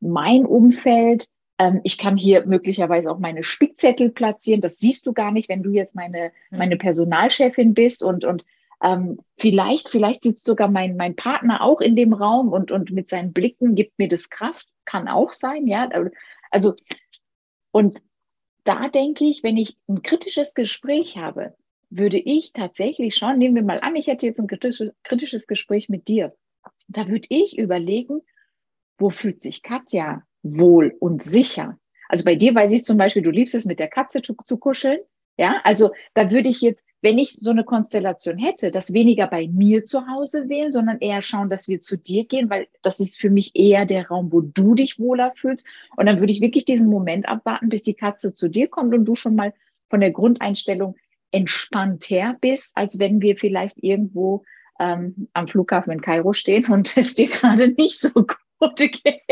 mein 0.00 0.46
Umfeld. 0.46 1.28
Ähm, 1.58 1.80
ich 1.84 1.98
kann 1.98 2.16
hier 2.16 2.46
möglicherweise 2.46 3.10
auch 3.10 3.18
meine 3.18 3.42
Spickzettel 3.42 4.10
platzieren. 4.10 4.60
Das 4.60 4.78
siehst 4.78 5.06
du 5.06 5.12
gar 5.12 5.32
nicht, 5.32 5.48
wenn 5.48 5.62
du 5.62 5.70
jetzt 5.70 5.96
meine, 5.96 6.32
meine 6.50 6.76
Personalchefin 6.76 7.74
bist 7.74 8.02
und, 8.04 8.24
und 8.24 8.44
ähm, 8.82 9.18
vielleicht, 9.38 9.88
vielleicht 9.88 10.24
sitzt 10.24 10.44
sogar 10.44 10.68
mein, 10.68 10.96
mein 10.96 11.16
Partner 11.16 11.62
auch 11.62 11.80
in 11.80 11.96
dem 11.96 12.12
Raum 12.12 12.52
und, 12.52 12.70
und 12.70 12.90
mit 12.90 13.08
seinen 13.08 13.32
Blicken 13.32 13.74
gibt 13.74 13.98
mir 13.98 14.08
das 14.08 14.30
Kraft. 14.30 14.68
Kann 14.84 15.08
auch 15.08 15.32
sein, 15.32 15.66
ja. 15.66 15.88
Also, 16.50 16.74
und 17.70 18.02
da 18.64 18.88
denke 18.88 19.24
ich, 19.24 19.42
wenn 19.42 19.56
ich 19.56 19.76
ein 19.88 20.02
kritisches 20.02 20.54
Gespräch 20.54 21.16
habe, 21.16 21.54
würde 21.90 22.18
ich 22.18 22.52
tatsächlich 22.52 23.16
schauen, 23.16 23.38
nehmen 23.38 23.54
wir 23.54 23.62
mal 23.62 23.80
an, 23.80 23.96
ich 23.96 24.06
hätte 24.06 24.26
jetzt 24.26 24.40
ein 24.40 24.46
kritisches, 24.46 25.46
Gespräch 25.46 25.88
mit 25.88 26.08
dir. 26.08 26.34
Da 26.88 27.08
würde 27.08 27.26
ich 27.28 27.58
überlegen, 27.58 28.20
wo 28.98 29.10
fühlt 29.10 29.42
sich 29.42 29.62
Katja 29.62 30.22
wohl 30.42 30.96
und 31.00 31.22
sicher? 31.22 31.78
Also 32.08 32.24
bei 32.24 32.34
dir 32.34 32.54
weiß 32.54 32.72
ich 32.72 32.84
zum 32.84 32.96
Beispiel, 32.96 33.22
du 33.22 33.30
liebst 33.30 33.54
es, 33.54 33.64
mit 33.64 33.78
der 33.78 33.88
Katze 33.88 34.22
zu, 34.22 34.34
zu 34.44 34.56
kuscheln. 34.56 35.00
Ja, 35.36 35.60
also 35.64 35.90
da 36.14 36.30
würde 36.30 36.48
ich 36.48 36.60
jetzt, 36.60 36.84
wenn 37.02 37.18
ich 37.18 37.34
so 37.34 37.50
eine 37.50 37.64
Konstellation 37.64 38.38
hätte, 38.38 38.70
das 38.70 38.92
weniger 38.92 39.26
bei 39.26 39.48
mir 39.48 39.84
zu 39.84 40.06
Hause 40.06 40.48
wählen, 40.48 40.72
sondern 40.72 41.00
eher 41.00 41.20
schauen, 41.20 41.50
dass 41.50 41.66
wir 41.66 41.80
zu 41.80 41.98
dir 41.98 42.24
gehen, 42.24 42.48
weil 42.48 42.68
das 42.82 43.00
ist 43.00 43.20
für 43.20 43.28
mich 43.28 43.50
eher 43.54 43.84
der 43.86 44.08
Raum, 44.08 44.32
wo 44.32 44.40
du 44.40 44.74
dich 44.74 45.00
wohler 45.00 45.32
fühlst. 45.34 45.66
Und 45.96 46.06
dann 46.06 46.20
würde 46.20 46.32
ich 46.32 46.40
wirklich 46.40 46.64
diesen 46.64 46.88
Moment 46.88 47.28
abwarten, 47.28 47.68
bis 47.68 47.82
die 47.82 47.94
Katze 47.94 48.34
zu 48.34 48.48
dir 48.48 48.68
kommt 48.68 48.94
und 48.94 49.04
du 49.04 49.16
schon 49.16 49.34
mal 49.34 49.52
von 49.88 50.00
der 50.00 50.12
Grundeinstellung 50.12 50.94
entspannter 51.32 52.36
bist, 52.40 52.76
als 52.76 53.00
wenn 53.00 53.20
wir 53.20 53.36
vielleicht 53.36 53.82
irgendwo 53.82 54.44
ähm, 54.78 55.28
am 55.32 55.48
Flughafen 55.48 55.92
in 55.92 56.00
Kairo 56.00 56.32
stehen 56.32 56.70
und 56.70 56.96
es 56.96 57.14
dir 57.14 57.28
gerade 57.28 57.68
nicht 57.68 57.98
so 57.98 58.10
gut 58.12 58.76
geht. 58.76 59.22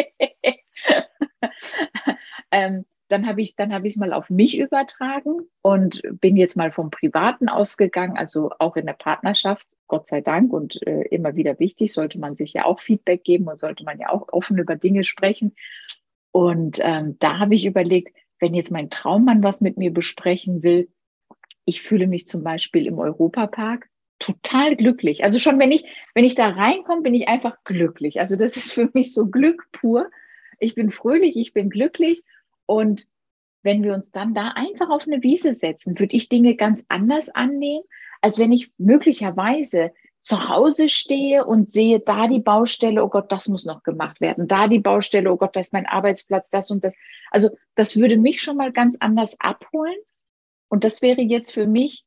ähm, 2.51 2.85
dann 3.11 3.27
habe 3.27 3.41
ich 3.41 3.57
dann 3.57 3.73
habe 3.73 3.87
ich 3.87 3.95
es 3.95 3.99
mal 3.99 4.13
auf 4.13 4.31
mich 4.31 4.59
übertragen 4.59 5.41
und 5.63 6.03
bin 6.21 6.37
jetzt 6.37 6.57
mal 6.57 6.71
vom 6.71 6.91
Privaten 6.91 7.49
ausgegangen, 7.49 8.17
also 8.17 8.51
auch 8.59 8.77
in 8.77 8.87
der 8.87 8.93
Partnerschaft, 8.95 9.67
Gott 9.89 10.07
sei 10.07 10.21
Dank 10.21 10.53
und 10.53 10.81
äh, 10.87 11.03
immer 11.11 11.35
wieder 11.37 11.59
wichtig, 11.59 11.93
sollte 11.93 12.19
man 12.19 12.37
sich 12.37 12.53
ja 12.53 12.65
auch 12.65 12.81
Feedback 12.81 13.25
geben 13.25 13.49
und 13.49 13.59
sollte 13.59 13.85
man 13.85 13.99
ja 13.99 14.11
auch 14.11 14.29
offen 14.33 14.59
über 14.59 14.77
Dinge 14.77 15.05
sprechen. 15.05 15.55
Und 16.33 16.79
ähm, 16.83 17.17
da 17.19 17.39
habe 17.39 17.55
ich 17.55 17.67
überlegt, 17.67 18.17
wenn 18.39 18.55
jetzt 18.55 18.71
mein 18.71 18.91
Traummann 18.91 19.43
was 19.43 19.61
mit 19.61 19.77
mir 19.77 19.93
besprechen 19.93 20.63
will, 20.63 20.89
ich 21.65 21.83
fühle 21.83 22.07
mich 22.07 22.27
zum 22.27 22.43
Beispiel 22.43 22.87
im 22.87 22.99
Europapark 22.99 23.89
total 24.19 24.77
glücklich. 24.77 25.25
Also 25.25 25.39
schon 25.39 25.59
wenn 25.59 25.73
ich, 25.73 25.85
wenn 26.15 26.25
ich 26.25 26.35
da 26.35 26.49
reinkomme, 26.49 27.03
bin 27.03 27.15
ich 27.15 27.29
einfach 27.29 27.57
glücklich. 27.65 28.21
Also 28.21 28.37
das 28.37 28.57
ist 28.57 28.73
für 28.73 28.89
mich 28.95 29.13
so 29.13 29.27
Glück 29.27 29.67
pur. 29.73 30.11
ich 30.59 30.75
bin 30.75 30.91
fröhlich, 30.91 31.37
ich 31.37 31.53
bin 31.53 31.71
glücklich. 31.71 32.23
Und 32.71 33.09
wenn 33.65 33.83
wir 33.83 33.95
uns 33.95 34.13
dann 34.13 34.33
da 34.33 34.53
einfach 34.55 34.91
auf 34.91 35.05
eine 35.05 35.25
Wiese 35.25 35.55
setzen, 35.55 35.99
würde 35.99 36.15
ich 36.15 36.29
Dinge 36.29 36.55
ganz 36.55 36.85
anders 36.89 37.29
annehmen, 37.29 37.83
als 38.21 38.39
wenn 38.39 38.53
ich 38.53 38.71
möglicherweise 38.79 39.93
zu 40.21 40.49
Hause 40.49 40.89
stehe 40.89 41.45
und 41.45 41.69
sehe 41.69 41.99
da 41.99 42.29
die 42.29 42.39
Baustelle, 42.39 43.03
oh 43.03 43.09
Gott, 43.09 43.33
das 43.33 43.49
muss 43.49 43.65
noch 43.65 43.83
gemacht 43.83 44.21
werden, 44.21 44.47
da 44.47 44.69
die 44.69 44.79
Baustelle, 44.79 45.33
oh 45.33 45.37
Gott, 45.37 45.57
da 45.57 45.61
ist 45.61 45.73
mein 45.73 45.87
Arbeitsplatz, 45.87 46.49
das 46.51 46.71
und 46.71 46.85
das. 46.85 46.95
Also 47.33 47.51
das 47.75 47.97
würde 47.97 48.17
mich 48.17 48.41
schon 48.41 48.57
mal 48.57 48.71
ganz 48.71 48.97
anders 49.01 49.41
abholen. 49.41 49.99
Und 50.69 50.85
das 50.85 51.03
wäre 51.03 51.23
jetzt 51.23 51.51
für 51.53 51.67
mich, 51.67 52.05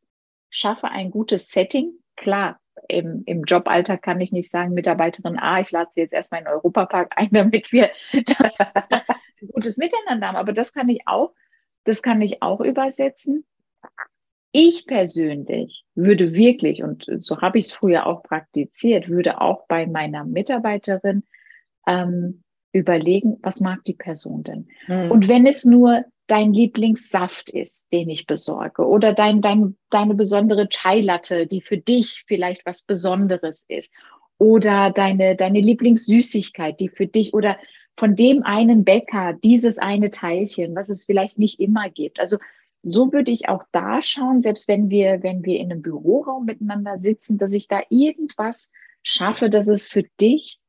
schaffe 0.49 0.87
ein 0.87 1.11
gutes 1.11 1.49
Setting. 1.49 1.91
Klar, 2.15 2.61
im, 2.87 3.23
im 3.25 3.43
Jobalter 3.43 3.97
kann 3.97 4.21
ich 4.21 4.31
nicht 4.31 4.49
sagen, 4.49 4.73
Mitarbeiterin 4.73 5.37
A, 5.37 5.59
ich 5.59 5.71
lade 5.71 5.89
sie 5.93 5.99
jetzt 5.99 6.13
erstmal 6.13 6.39
in 6.39 6.45
den 6.45 6.53
Europapark 6.53 7.17
ein, 7.17 7.29
damit 7.33 7.73
wir 7.73 7.91
gutes 9.53 9.77
Miteinander 9.77 10.27
haben. 10.27 10.37
Aber 10.37 10.53
das 10.53 10.73
kann 10.73 10.89
ich 10.89 11.07
auch, 11.07 11.33
das 11.85 12.01
kann 12.01 12.21
ich 12.21 12.41
auch 12.41 12.59
übersetzen 12.59 13.45
ich 14.53 14.85
persönlich 14.85 15.83
würde 15.95 16.35
wirklich, 16.35 16.83
und 16.83 17.05
so 17.17 17.41
habe 17.41 17.57
ich 17.57 17.65
es 17.65 17.71
früher 17.73 18.05
auch 18.05 18.21
praktiziert, 18.21 19.09
würde 19.09 19.41
auch 19.41 19.65
bei 19.67 19.87
meiner 19.87 20.23
Mitarbeiterin 20.25 21.23
ähm, 21.87 22.43
überlegen, 22.71 23.39
was 23.41 23.59
mag 23.61 23.83
die 23.85 23.95
Person 23.95 24.43
denn? 24.43 24.67
Hm. 24.85 25.09
Und 25.09 25.27
wenn 25.27 25.47
es 25.47 25.65
nur 25.65 26.05
dein 26.27 26.53
Lieblingssaft 26.53 27.49
ist, 27.49 27.91
den 27.91 28.11
ich 28.11 28.27
besorge, 28.27 28.87
oder 28.87 29.13
dein, 29.13 29.41
dein, 29.41 29.75
deine 29.89 30.13
besondere 30.13 30.69
Chai-Latte, 30.69 31.47
die 31.47 31.61
für 31.61 31.77
dich 31.77 32.23
vielleicht 32.27 32.63
was 32.67 32.83
Besonderes 32.83 33.65
ist, 33.67 33.91
oder 34.37 34.91
deine, 34.91 35.35
deine 35.35 35.61
Lieblingssüßigkeit, 35.61 36.79
die 36.79 36.89
für 36.89 37.07
dich, 37.07 37.33
oder 37.33 37.57
von 37.95 38.15
dem 38.15 38.43
einen 38.43 38.83
Bäcker, 38.83 39.33
dieses 39.33 39.77
eine 39.77 40.09
Teilchen, 40.09 40.75
was 40.75 40.89
es 40.89 41.05
vielleicht 41.05 41.37
nicht 41.37 41.59
immer 41.59 41.89
gibt. 41.89 42.19
Also 42.19 42.37
so 42.81 43.13
würde 43.13 43.31
ich 43.31 43.47
auch 43.47 43.63
da 43.71 44.01
schauen, 44.01 44.41
selbst 44.41 44.67
wenn 44.67 44.89
wir, 44.89 45.23
wenn 45.23 45.43
wir 45.45 45.59
in 45.59 45.71
einem 45.71 45.81
Büroraum 45.81 46.45
miteinander 46.45 46.97
sitzen, 46.97 47.37
dass 47.37 47.53
ich 47.53 47.67
da 47.67 47.81
irgendwas 47.89 48.71
schaffe, 49.03 49.49
dass 49.49 49.67
es 49.67 49.85
für 49.85 50.03
dich 50.19 50.59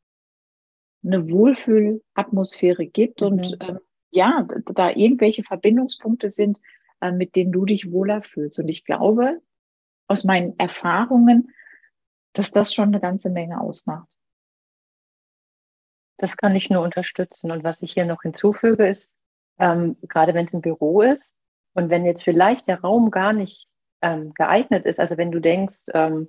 eine 1.04 1.30
Wohlfühlatmosphäre 1.30 2.86
gibt 2.86 3.20
mhm. 3.20 3.26
und 3.26 3.56
ähm, 3.60 3.78
ja, 4.10 4.46
da 4.66 4.90
irgendwelche 4.90 5.42
Verbindungspunkte 5.42 6.30
sind, 6.30 6.60
äh, 7.00 7.10
mit 7.10 7.34
denen 7.36 7.52
du 7.52 7.64
dich 7.64 7.90
wohler 7.90 8.22
fühlst. 8.22 8.58
Und 8.58 8.68
ich 8.68 8.84
glaube, 8.84 9.40
aus 10.06 10.24
meinen 10.24 10.58
Erfahrungen, 10.58 11.50
dass 12.32 12.52
das 12.52 12.72
schon 12.72 12.88
eine 12.88 13.00
ganze 13.00 13.30
Menge 13.30 13.60
ausmacht. 13.60 14.08
Das 16.16 16.36
kann 16.36 16.54
ich 16.54 16.70
nur 16.70 16.82
unterstützen. 16.82 17.50
Und 17.50 17.64
was 17.64 17.82
ich 17.82 17.92
hier 17.92 18.04
noch 18.04 18.22
hinzufüge, 18.22 18.88
ist, 18.88 19.10
ähm, 19.58 19.96
gerade 20.02 20.34
wenn 20.34 20.46
es 20.46 20.54
ein 20.54 20.62
Büro 20.62 21.02
ist, 21.02 21.34
und 21.74 21.90
wenn 21.90 22.04
jetzt 22.04 22.22
vielleicht 22.22 22.68
der 22.68 22.80
Raum 22.80 23.10
gar 23.10 23.32
nicht 23.32 23.66
ähm, 24.00 24.32
geeignet 24.34 24.86
ist, 24.86 25.00
also 25.00 25.16
wenn 25.16 25.32
du 25.32 25.40
denkst, 25.40 25.82
ähm, 25.92 26.28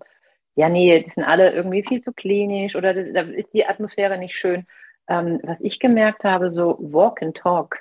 ja, 0.55 0.69
nee, 0.69 1.03
die 1.03 1.09
sind 1.09 1.23
alle 1.23 1.51
irgendwie 1.51 1.83
viel 1.87 2.01
zu 2.01 2.13
klinisch 2.13 2.75
oder 2.75 2.93
da 2.93 3.21
ist 3.21 3.53
die 3.53 3.65
Atmosphäre 3.65 4.17
nicht 4.17 4.35
schön. 4.35 4.65
Ähm, 5.07 5.39
was 5.43 5.57
ich 5.61 5.79
gemerkt 5.79 6.23
habe, 6.23 6.51
so 6.51 6.77
Walk 6.79 7.21
and 7.21 7.37
Talk. 7.37 7.79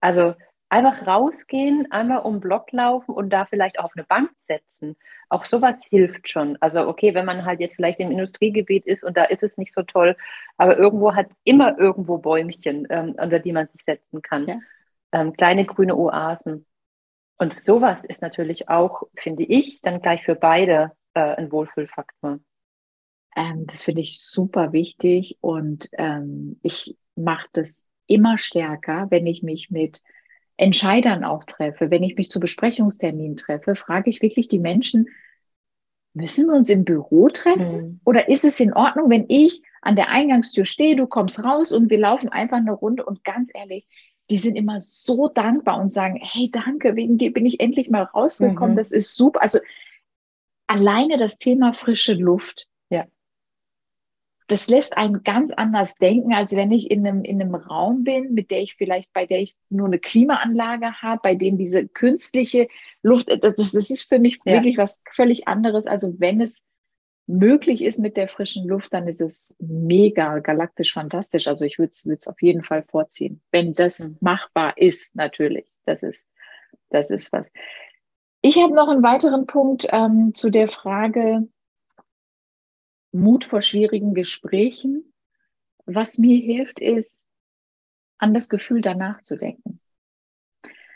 Also 0.00 0.34
einfach 0.68 1.06
rausgehen, 1.06 1.90
einmal 1.90 2.20
um 2.20 2.40
Block 2.40 2.72
laufen 2.72 3.12
und 3.14 3.30
da 3.30 3.46
vielleicht 3.46 3.78
auf 3.78 3.92
eine 3.96 4.04
Bank 4.04 4.30
setzen. 4.46 4.96
Auch 5.30 5.44
sowas 5.44 5.76
hilft 5.88 6.28
schon. 6.28 6.56
Also 6.60 6.86
okay, 6.86 7.14
wenn 7.14 7.24
man 7.24 7.44
halt 7.44 7.60
jetzt 7.60 7.76
vielleicht 7.76 8.00
im 8.00 8.10
Industriegebiet 8.10 8.86
ist 8.86 9.02
und 9.02 9.16
da 9.16 9.24
ist 9.24 9.42
es 9.42 9.56
nicht 9.56 9.74
so 9.74 9.82
toll, 9.82 10.16
aber 10.56 10.78
irgendwo 10.78 11.14
hat 11.14 11.28
immer 11.44 11.78
irgendwo 11.78 12.18
Bäumchen, 12.18 12.86
ähm, 12.90 13.14
unter 13.18 13.38
die 13.38 13.52
man 13.52 13.68
sich 13.68 13.82
setzen 13.84 14.22
kann. 14.22 14.46
Ja. 14.46 14.60
Ähm, 15.12 15.32
kleine 15.32 15.64
grüne 15.64 15.96
Oasen. 15.96 16.66
Und 17.38 17.54
sowas 17.54 17.98
ist 18.04 18.20
natürlich 18.20 18.68
auch, 18.68 19.04
finde 19.16 19.44
ich, 19.44 19.80
dann 19.82 20.02
gleich 20.02 20.24
für 20.24 20.34
beide 20.34 20.92
äh, 21.14 21.20
ein 21.20 21.52
Wohlfühlfaktor. 21.52 22.40
Ähm, 23.36 23.66
das 23.66 23.82
finde 23.82 24.02
ich 24.02 24.20
super 24.20 24.72
wichtig 24.72 25.38
und 25.40 25.88
ähm, 25.92 26.58
ich 26.62 26.96
mache 27.14 27.46
das 27.52 27.86
immer 28.06 28.38
stärker, 28.38 29.06
wenn 29.10 29.26
ich 29.26 29.42
mich 29.42 29.70
mit 29.70 30.02
Entscheidern 30.58 31.24
auch 31.24 31.44
treffe, 31.44 31.90
wenn 31.90 32.02
ich 32.02 32.16
mich 32.16 32.30
zu 32.30 32.40
Besprechungsterminen 32.40 33.36
treffe, 33.36 33.74
frage 33.74 34.10
ich 34.10 34.20
wirklich 34.20 34.48
die 34.48 34.58
Menschen, 34.58 35.08
müssen 36.14 36.48
wir 36.48 36.54
uns 36.54 36.68
im 36.68 36.84
Büro 36.84 37.28
treffen? 37.28 37.76
Mhm. 37.76 38.00
Oder 38.04 38.28
ist 38.28 38.44
es 38.44 38.58
in 38.60 38.74
Ordnung, 38.74 39.08
wenn 39.08 39.26
ich 39.28 39.62
an 39.82 39.96
der 39.96 40.10
Eingangstür 40.10 40.64
stehe, 40.64 40.96
du 40.96 41.06
kommst 41.06 41.42
raus 41.44 41.72
und 41.72 41.90
wir 41.90 41.98
laufen 41.98 42.28
einfach 42.28 42.56
eine 42.56 42.72
Runde 42.72 43.06
und 43.06 43.24
ganz 43.24 43.50
ehrlich, 43.54 43.86
die 44.30 44.36
sind 44.36 44.56
immer 44.56 44.80
so 44.80 45.28
dankbar 45.28 45.80
und 45.80 45.92
sagen, 45.92 46.20
hey, 46.20 46.50
danke, 46.50 46.96
wegen 46.96 47.16
dir 47.16 47.32
bin 47.32 47.46
ich 47.46 47.60
endlich 47.60 47.88
mal 47.88 48.02
rausgekommen, 48.02 48.72
mhm. 48.72 48.78
das 48.78 48.90
ist 48.90 49.14
super. 49.14 49.40
Also 49.40 49.60
alleine 50.66 51.16
das 51.16 51.38
Thema 51.38 51.72
frische 51.72 52.14
Luft. 52.14 52.68
Das 54.48 54.68
lässt 54.68 54.96
einen 54.96 55.22
ganz 55.22 55.52
anders 55.52 55.94
denken, 55.96 56.32
als 56.32 56.56
wenn 56.56 56.72
ich 56.72 56.90
in 56.90 57.06
einem, 57.06 57.22
in 57.22 57.40
einem 57.40 57.54
Raum 57.54 58.02
bin, 58.02 58.32
mit 58.34 58.50
der 58.50 58.62
ich 58.62 58.74
vielleicht, 58.74 59.12
bei 59.12 59.26
der 59.26 59.40
ich 59.40 59.54
nur 59.68 59.86
eine 59.86 59.98
Klimaanlage 59.98 61.00
habe, 61.02 61.20
bei 61.22 61.34
dem 61.34 61.58
diese 61.58 61.86
künstliche 61.86 62.66
Luft, 63.02 63.28
das, 63.28 63.54
das 63.54 63.74
ist 63.74 64.08
für 64.08 64.18
mich 64.18 64.40
ja. 64.44 64.54
wirklich 64.54 64.78
was 64.78 65.00
völlig 65.10 65.46
anderes. 65.46 65.86
Also 65.86 66.14
wenn 66.18 66.40
es 66.40 66.64
möglich 67.28 67.84
ist 67.84 67.98
mit 67.98 68.16
der 68.16 68.26
frischen 68.26 68.66
Luft, 68.66 68.92
dann 68.92 69.06
ist 69.06 69.20
es 69.20 69.54
mega 69.60 70.38
galaktisch 70.38 70.94
fantastisch. 70.94 71.46
Also 71.46 71.64
ich 71.64 71.78
würde 71.78 71.92
es 71.92 72.26
auf 72.26 72.40
jeden 72.40 72.62
Fall 72.62 72.82
vorziehen, 72.82 73.42
wenn 73.52 73.74
das 73.74 73.98
mhm. 73.98 74.16
machbar 74.20 74.78
ist, 74.78 75.14
natürlich. 75.14 75.66
Das 75.84 76.02
ist, 76.02 76.30
das 76.88 77.10
ist 77.10 77.30
was. 77.32 77.52
Ich 78.40 78.56
habe 78.62 78.74
noch 78.74 78.88
einen 78.88 79.02
weiteren 79.02 79.46
Punkt 79.46 79.86
ähm, 79.90 80.32
zu 80.34 80.50
der 80.50 80.68
Frage 80.68 81.46
Mut 83.12 83.44
vor 83.44 83.62
schwierigen 83.62 84.14
Gesprächen. 84.14 85.12
Was 85.86 86.18
mir 86.18 86.36
hilft, 86.36 86.80
ist, 86.80 87.22
an 88.18 88.34
das 88.34 88.48
Gefühl 88.48 88.80
danach 88.80 89.22
zu 89.22 89.36
denken. 89.36 89.80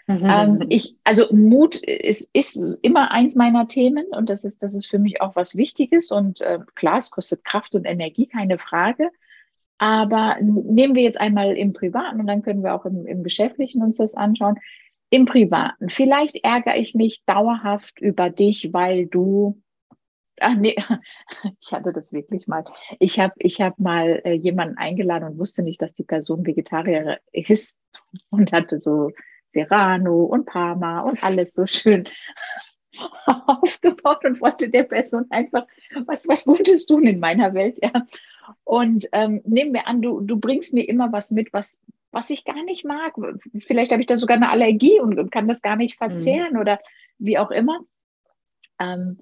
Mhm. 0.06 0.26
Ähm, 0.28 0.66
ich, 0.68 0.96
also 1.04 1.32
Mut 1.32 1.76
ist, 1.76 2.28
ist 2.32 2.56
immer 2.82 3.12
eins 3.12 3.36
meiner 3.36 3.68
Themen 3.68 4.06
und 4.08 4.28
das 4.28 4.44
ist, 4.44 4.62
das 4.62 4.74
ist 4.74 4.86
für 4.86 4.98
mich 4.98 5.20
auch 5.20 5.36
was 5.36 5.56
Wichtiges 5.56 6.10
und 6.10 6.40
äh, 6.40 6.58
klar, 6.74 6.98
es 6.98 7.10
kostet 7.10 7.44
Kraft 7.44 7.74
und 7.74 7.84
Energie, 7.84 8.26
keine 8.26 8.58
Frage. 8.58 9.10
Aber 9.78 10.38
nehmen 10.40 10.94
wir 10.94 11.02
jetzt 11.02 11.20
einmal 11.20 11.56
im 11.56 11.72
Privaten 11.72 12.20
und 12.20 12.26
dann 12.26 12.42
können 12.42 12.62
wir 12.62 12.74
auch 12.74 12.84
im, 12.84 13.06
im 13.06 13.22
Geschäftlichen 13.22 13.82
uns 13.82 13.96
das 13.96 14.14
anschauen. 14.14 14.56
Im 15.10 15.24
Privaten. 15.24 15.90
Vielleicht 15.90 16.36
ärgere 16.44 16.76
ich 16.76 16.94
mich 16.94 17.24
dauerhaft 17.26 18.00
über 18.00 18.30
dich, 18.30 18.72
weil 18.72 19.06
du 19.06 19.61
Ach 20.42 20.54
nee, 20.56 20.76
ich 21.60 21.72
hatte 21.72 21.92
das 21.92 22.12
wirklich 22.12 22.46
mal. 22.46 22.64
Ich 22.98 23.18
habe 23.18 23.34
ich 23.38 23.60
hab 23.60 23.78
mal 23.78 24.20
äh, 24.24 24.32
jemanden 24.32 24.76
eingeladen 24.76 25.28
und 25.28 25.38
wusste 25.38 25.62
nicht, 25.62 25.80
dass 25.80 25.94
die 25.94 26.04
Person 26.04 26.46
Vegetarier 26.46 27.18
ist 27.32 27.80
und 28.30 28.52
hatte 28.52 28.78
so 28.78 29.10
Serrano 29.46 30.24
und 30.24 30.46
Parma 30.46 31.00
und 31.00 31.22
alles 31.22 31.54
so 31.54 31.66
schön 31.66 32.08
aufgebaut 33.46 34.24
und 34.24 34.40
wollte 34.40 34.68
der 34.70 34.84
Person 34.84 35.26
einfach 35.30 35.66
was, 36.06 36.26
was 36.28 36.44
Gutes 36.44 36.86
tun 36.86 37.04
in 37.06 37.20
meiner 37.20 37.54
Welt, 37.54 37.78
ja. 37.82 37.92
Und 38.64 39.08
ähm, 39.12 39.40
nehmen 39.44 39.72
wir 39.72 39.86
an, 39.86 40.02
du, 40.02 40.20
du 40.20 40.38
bringst 40.38 40.74
mir 40.74 40.88
immer 40.88 41.12
was 41.12 41.30
mit, 41.30 41.52
was, 41.52 41.80
was 42.10 42.30
ich 42.30 42.44
gar 42.44 42.62
nicht 42.64 42.84
mag. 42.84 43.14
Vielleicht 43.56 43.92
habe 43.92 44.02
ich 44.02 44.08
da 44.08 44.16
sogar 44.16 44.36
eine 44.36 44.50
Allergie 44.50 45.00
und, 45.00 45.18
und 45.18 45.30
kann 45.30 45.48
das 45.48 45.62
gar 45.62 45.76
nicht 45.76 45.96
verzehren 45.96 46.54
mhm. 46.54 46.60
oder 46.60 46.80
wie 47.18 47.38
auch 47.38 47.50
immer. 47.50 47.80
Ähm, 48.78 49.20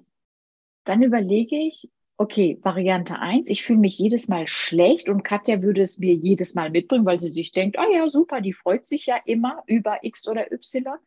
dann 0.83 1.03
überlege 1.03 1.55
ich, 1.55 1.89
okay, 2.17 2.59
Variante 2.61 3.17
eins. 3.17 3.49
ich 3.49 3.63
fühle 3.63 3.79
mich 3.79 3.97
jedes 3.97 4.27
Mal 4.27 4.47
schlecht 4.47 5.09
und 5.09 5.23
Katja 5.23 5.63
würde 5.63 5.81
es 5.81 5.97
mir 5.97 6.13
jedes 6.13 6.53
Mal 6.53 6.69
mitbringen, 6.69 7.05
weil 7.05 7.19
sie 7.19 7.29
sich 7.29 7.51
denkt, 7.51 7.79
ah 7.79 7.85
oh 7.87 7.93
ja, 7.93 8.09
super, 8.09 8.41
die 8.41 8.53
freut 8.53 8.85
sich 8.85 9.07
ja 9.07 9.17
immer 9.25 9.63
über 9.65 10.03
X 10.03 10.27
oder 10.27 10.51
Y. 10.51 10.97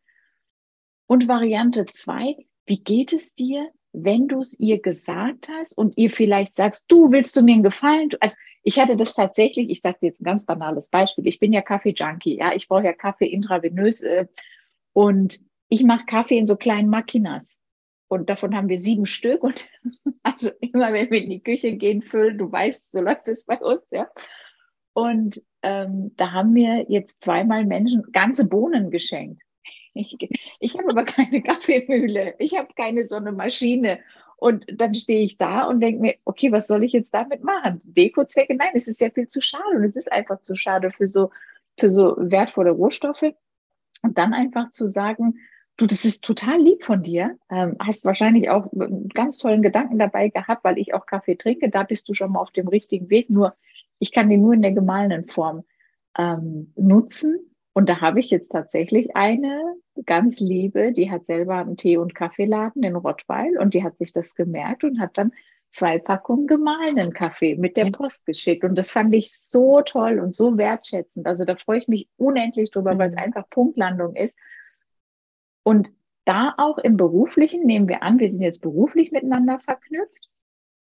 Und 1.06 1.28
Variante 1.28 1.86
zwei, 1.86 2.36
wie 2.66 2.82
geht 2.82 3.12
es 3.12 3.34
dir, 3.34 3.70
wenn 3.92 4.26
du 4.26 4.40
es 4.40 4.58
ihr 4.58 4.82
gesagt 4.82 5.48
hast 5.48 5.78
und 5.78 5.96
ihr 5.96 6.10
vielleicht 6.10 6.56
sagst, 6.56 6.86
du 6.88 7.12
willst 7.12 7.36
du 7.36 7.42
mir 7.42 7.54
einen 7.54 7.62
Gefallen? 7.62 8.08
Also 8.18 8.34
ich 8.64 8.80
hatte 8.80 8.96
das 8.96 9.14
tatsächlich, 9.14 9.70
ich 9.70 9.82
sage 9.82 9.98
dir 10.02 10.06
jetzt 10.08 10.20
ein 10.20 10.24
ganz 10.24 10.44
banales 10.46 10.90
Beispiel, 10.90 11.28
ich 11.28 11.38
bin 11.38 11.52
ja 11.52 11.62
Kaffee-Junkie, 11.62 12.38
ja, 12.38 12.54
ich 12.54 12.66
brauche 12.66 12.84
ja 12.84 12.92
Kaffee 12.92 13.26
intravenös 13.26 14.02
äh, 14.02 14.26
und 14.94 15.40
ich 15.68 15.84
mache 15.84 16.06
Kaffee 16.06 16.38
in 16.38 16.46
so 16.46 16.56
kleinen 16.56 16.88
Makinas. 16.88 17.63
Und 18.08 18.30
davon 18.30 18.54
haben 18.54 18.68
wir 18.68 18.76
sieben 18.76 19.06
Stück. 19.06 19.42
Und 19.42 19.66
also 20.22 20.50
immer, 20.60 20.92
wenn 20.92 21.10
wir 21.10 21.22
in 21.22 21.30
die 21.30 21.42
Küche 21.42 21.72
gehen, 21.76 22.02
füllen, 22.02 22.38
du 22.38 22.50
weißt, 22.50 22.92
so 22.92 23.00
läuft 23.00 23.28
es 23.28 23.44
bei 23.44 23.58
uns, 23.58 23.82
ja. 23.90 24.08
Und 24.92 25.42
ähm, 25.62 26.12
da 26.16 26.32
haben 26.32 26.52
mir 26.52 26.86
jetzt 26.88 27.22
zweimal 27.22 27.64
Menschen 27.64 28.04
ganze 28.12 28.48
Bohnen 28.48 28.90
geschenkt. 28.90 29.42
Ich, 29.94 30.16
ich 30.60 30.78
habe 30.78 30.90
aber 30.90 31.04
keine 31.04 31.42
Kaffeemühle, 31.42 32.34
ich 32.38 32.56
habe 32.56 32.68
keine 32.76 33.04
so 33.04 33.16
eine 33.16 33.32
Maschine. 33.32 34.00
Und 34.36 34.66
dann 34.68 34.92
stehe 34.92 35.22
ich 35.22 35.38
da 35.38 35.64
und 35.64 35.80
denke 35.80 36.00
mir, 36.00 36.14
okay, 36.24 36.52
was 36.52 36.66
soll 36.66 36.84
ich 36.84 36.92
jetzt 36.92 37.14
damit 37.14 37.42
machen? 37.42 37.80
Dekozwecke? 37.84 38.54
Nein, 38.54 38.72
es 38.74 38.88
ist 38.88 39.00
ja 39.00 39.10
viel 39.10 39.28
zu 39.28 39.40
schade 39.40 39.76
und 39.76 39.84
es 39.84 39.96
ist 39.96 40.12
einfach 40.12 40.40
zu 40.42 40.54
schade 40.56 40.90
für 40.90 41.06
so 41.06 41.30
für 41.78 41.88
so 41.88 42.14
wertvolle 42.18 42.70
Rohstoffe. 42.70 43.34
Und 44.02 44.18
dann 44.18 44.34
einfach 44.34 44.70
zu 44.70 44.86
sagen, 44.86 45.38
du, 45.76 45.86
das 45.86 46.04
ist 46.04 46.24
total 46.24 46.60
lieb 46.60 46.84
von 46.84 47.02
dir. 47.02 47.36
Ähm, 47.50 47.76
hast 47.80 48.04
wahrscheinlich 48.04 48.50
auch 48.50 48.72
einen 48.72 49.08
ganz 49.08 49.38
tollen 49.38 49.62
Gedanken 49.62 49.98
dabei 49.98 50.28
gehabt, 50.28 50.64
weil 50.64 50.78
ich 50.78 50.94
auch 50.94 51.06
Kaffee 51.06 51.36
trinke. 51.36 51.70
Da 51.70 51.82
bist 51.82 52.08
du 52.08 52.14
schon 52.14 52.32
mal 52.32 52.40
auf 52.40 52.50
dem 52.50 52.68
richtigen 52.68 53.10
Weg. 53.10 53.30
Nur 53.30 53.54
ich 53.98 54.12
kann 54.12 54.28
den 54.28 54.42
nur 54.42 54.54
in 54.54 54.62
der 54.62 54.72
gemahlenen 54.72 55.28
Form 55.28 55.64
ähm, 56.18 56.72
nutzen. 56.76 57.38
Und 57.72 57.88
da 57.88 58.00
habe 58.00 58.20
ich 58.20 58.30
jetzt 58.30 58.50
tatsächlich 58.50 59.16
eine 59.16 59.60
ganz 60.06 60.38
liebe, 60.38 60.92
die 60.92 61.10
hat 61.10 61.26
selber 61.26 61.56
einen 61.56 61.76
Tee- 61.76 61.96
und 61.96 62.14
Kaffeeladen 62.14 62.84
in 62.84 62.94
Rottweil 62.94 63.58
und 63.58 63.74
die 63.74 63.82
hat 63.82 63.98
sich 63.98 64.12
das 64.12 64.36
gemerkt 64.36 64.84
und 64.84 65.00
hat 65.00 65.18
dann 65.18 65.32
zwei 65.70 65.98
Packungen 65.98 66.46
gemahlenen 66.46 67.12
Kaffee 67.12 67.56
mit 67.56 67.76
der 67.76 67.90
Post 67.90 68.26
geschickt. 68.26 68.62
Und 68.62 68.76
das 68.76 68.92
fand 68.92 69.12
ich 69.12 69.32
so 69.32 69.82
toll 69.82 70.20
und 70.20 70.32
so 70.34 70.56
wertschätzend. 70.56 71.26
Also 71.26 71.44
da 71.44 71.56
freue 71.56 71.78
ich 71.78 71.88
mich 71.88 72.08
unendlich 72.16 72.70
drüber, 72.70 72.94
mhm. 72.94 72.98
weil 72.98 73.08
es 73.08 73.16
einfach 73.16 73.50
Punktlandung 73.50 74.14
ist. 74.14 74.38
Und 75.64 75.90
da 76.24 76.54
auch 76.56 76.78
im 76.78 76.96
Beruflichen 76.96 77.66
nehmen 77.66 77.88
wir 77.88 78.02
an, 78.04 78.20
wir 78.20 78.28
sind 78.28 78.42
jetzt 78.42 78.62
beruflich 78.62 79.10
miteinander 79.10 79.58
verknüpft 79.58 80.30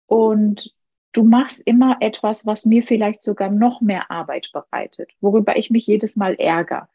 und 0.07 0.75
du 1.13 1.25
machst 1.25 1.63
immer 1.65 1.97
etwas, 2.01 2.45
was 2.45 2.67
mir 2.67 2.83
vielleicht 2.83 3.23
sogar 3.23 3.51
noch 3.51 3.81
mehr 3.81 4.11
Arbeit 4.11 4.51
bereitet, 4.53 5.13
worüber 5.21 5.57
ich 5.57 5.71
mich 5.71 5.87
jedes 5.87 6.17
Mal 6.17 6.35
ärgere. 6.35 6.89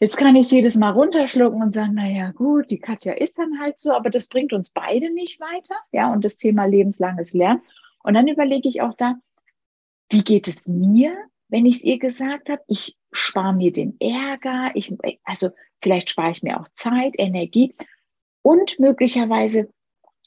Jetzt 0.00 0.16
kann 0.16 0.34
ich 0.36 0.46
es 0.46 0.50
jedes 0.50 0.74
Mal 0.76 0.90
runterschlucken 0.90 1.62
und 1.62 1.72
sagen, 1.72 1.94
naja, 1.94 2.30
gut, 2.32 2.70
die 2.70 2.80
Katja 2.80 3.12
ist 3.12 3.38
dann 3.38 3.60
halt 3.60 3.78
so, 3.78 3.92
aber 3.92 4.10
das 4.10 4.26
bringt 4.26 4.52
uns 4.52 4.70
beide 4.70 5.12
nicht 5.12 5.40
weiter. 5.40 5.76
Ja, 5.92 6.12
und 6.12 6.24
das 6.24 6.36
Thema 6.36 6.64
lebenslanges 6.66 7.32
Lernen. 7.32 7.62
Und 8.02 8.14
dann 8.14 8.28
überlege 8.28 8.68
ich 8.68 8.82
auch 8.82 8.94
da, 8.94 9.14
wie 10.10 10.22
geht 10.22 10.48
es 10.48 10.68
mir, 10.68 11.16
wenn 11.54 11.66
ich 11.66 11.76
es 11.76 11.84
ihr 11.84 12.00
gesagt 12.00 12.48
habe? 12.48 12.62
Ich 12.66 12.96
spare 13.12 13.54
mir 13.54 13.72
den 13.72 13.96
Ärger, 14.00 14.72
ich, 14.74 14.92
also 15.22 15.50
vielleicht 15.80 16.10
spare 16.10 16.32
ich 16.32 16.42
mir 16.42 16.60
auch 16.60 16.66
Zeit, 16.72 17.14
Energie 17.16 17.72
und 18.42 18.80
möglicherweise, 18.80 19.72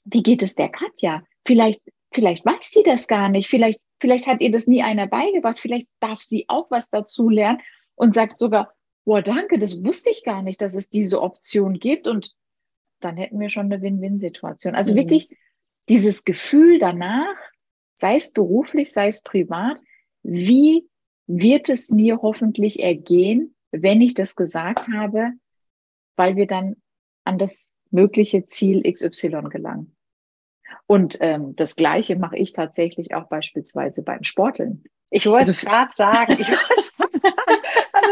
wie 0.06 0.24
geht 0.24 0.42
es 0.42 0.56
der 0.56 0.70
Katja? 0.70 1.24
Vielleicht 1.46 1.82
vielleicht 2.14 2.46
weiß 2.46 2.72
sie 2.72 2.84
das 2.84 3.08
gar 3.08 3.30
nicht, 3.30 3.50
vielleicht, 3.50 3.82
vielleicht 4.00 4.28
hat 4.28 4.42
ihr 4.42 4.52
das 4.52 4.68
nie 4.68 4.82
einer 4.82 5.08
beigebracht, 5.08 5.60
vielleicht 5.60 5.88
darf 6.00 6.22
sie 6.22 6.46
auch 6.48 6.72
was 6.72 6.90
dazu 6.90 7.30
lernen 7.30 7.60
und 7.96 8.14
sagt 8.14 8.40
sogar, 8.40 8.74
boah, 9.06 9.22
danke, 9.22 9.60
das 9.60 9.84
wusste 9.84 10.10
ich 10.10 10.24
gar 10.24 10.42
nicht, 10.42 10.62
dass 10.62 10.76
es 10.76 10.90
diese 10.90 11.22
Option 11.22 11.80
gibt 11.80 12.08
und 12.08 12.34
dann 13.00 13.18
hätten 13.18 13.40
wir 13.40 13.50
schon 13.50 13.66
eine 13.66 13.82
Win-Win-Situation. 13.82 14.76
Also 14.76 14.94
mhm. 14.94 14.98
wirklich 14.98 15.30
dieses 15.90 16.24
Gefühl 16.24 16.80
danach, 16.80 17.36
sei 17.94 18.16
es 18.16 18.32
beruflich, 18.32 18.92
sei 18.92 19.10
es 19.10 19.22
privat, 19.22 19.78
wie 20.24 20.88
wird 21.28 21.70
es 21.70 21.92
mir 21.92 22.22
hoffentlich 22.22 22.82
ergehen, 22.82 23.56
wenn 23.72 24.02
ich 24.02 24.14
das 24.14 24.36
gesagt 24.36 24.88
habe, 24.94 25.32
weil 26.16 26.36
wir 26.36 26.48
dann 26.48 26.78
an 27.26 27.38
das 27.38 27.72
mögliche 27.92 28.46
Ziel 28.46 28.90
XY 28.90 29.50
gelangen. 29.50 29.96
Und 30.86 31.18
ähm, 31.22 31.56
das 31.56 31.76
Gleiche 31.76 32.16
mache 32.16 32.38
ich 32.38 32.54
tatsächlich 32.54 33.14
auch 33.14 33.28
beispielsweise 33.28 34.04
beim 34.04 34.24
Sporteln. 34.24 34.84
Ich 35.10 35.26
wollte 35.26 35.50
also, 35.50 35.66
gerade 35.66 35.92
sagen, 35.94 36.38
ich 36.40 36.50
wollte 36.50 37.20
sagen, 37.22 37.62
also, 37.94 38.12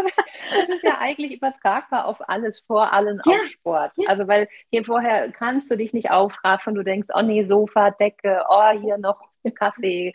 das 0.51 0.69
ist 0.69 0.83
ja 0.83 0.97
eigentlich 0.99 1.33
übertragbar 1.33 2.05
auf 2.05 2.17
alles, 2.29 2.61
vor 2.61 2.93
allem 2.93 3.19
ja, 3.25 3.33
auf 3.33 3.45
Sport. 3.47 3.91
Ja. 3.95 4.09
Also 4.09 4.27
weil 4.27 4.47
hier 4.69 4.85
vorher 4.85 5.31
kannst 5.31 5.69
du 5.71 5.75
dich 5.75 5.93
nicht 5.93 6.11
aufraffen, 6.11 6.75
du 6.75 6.83
denkst, 6.83 7.09
oh 7.13 7.21
nee, 7.21 7.45
Sofa, 7.45 7.91
Decke, 7.91 8.43
oh 8.49 8.69
hier 8.79 8.97
noch 8.97 9.19
Kaffee. 9.55 10.13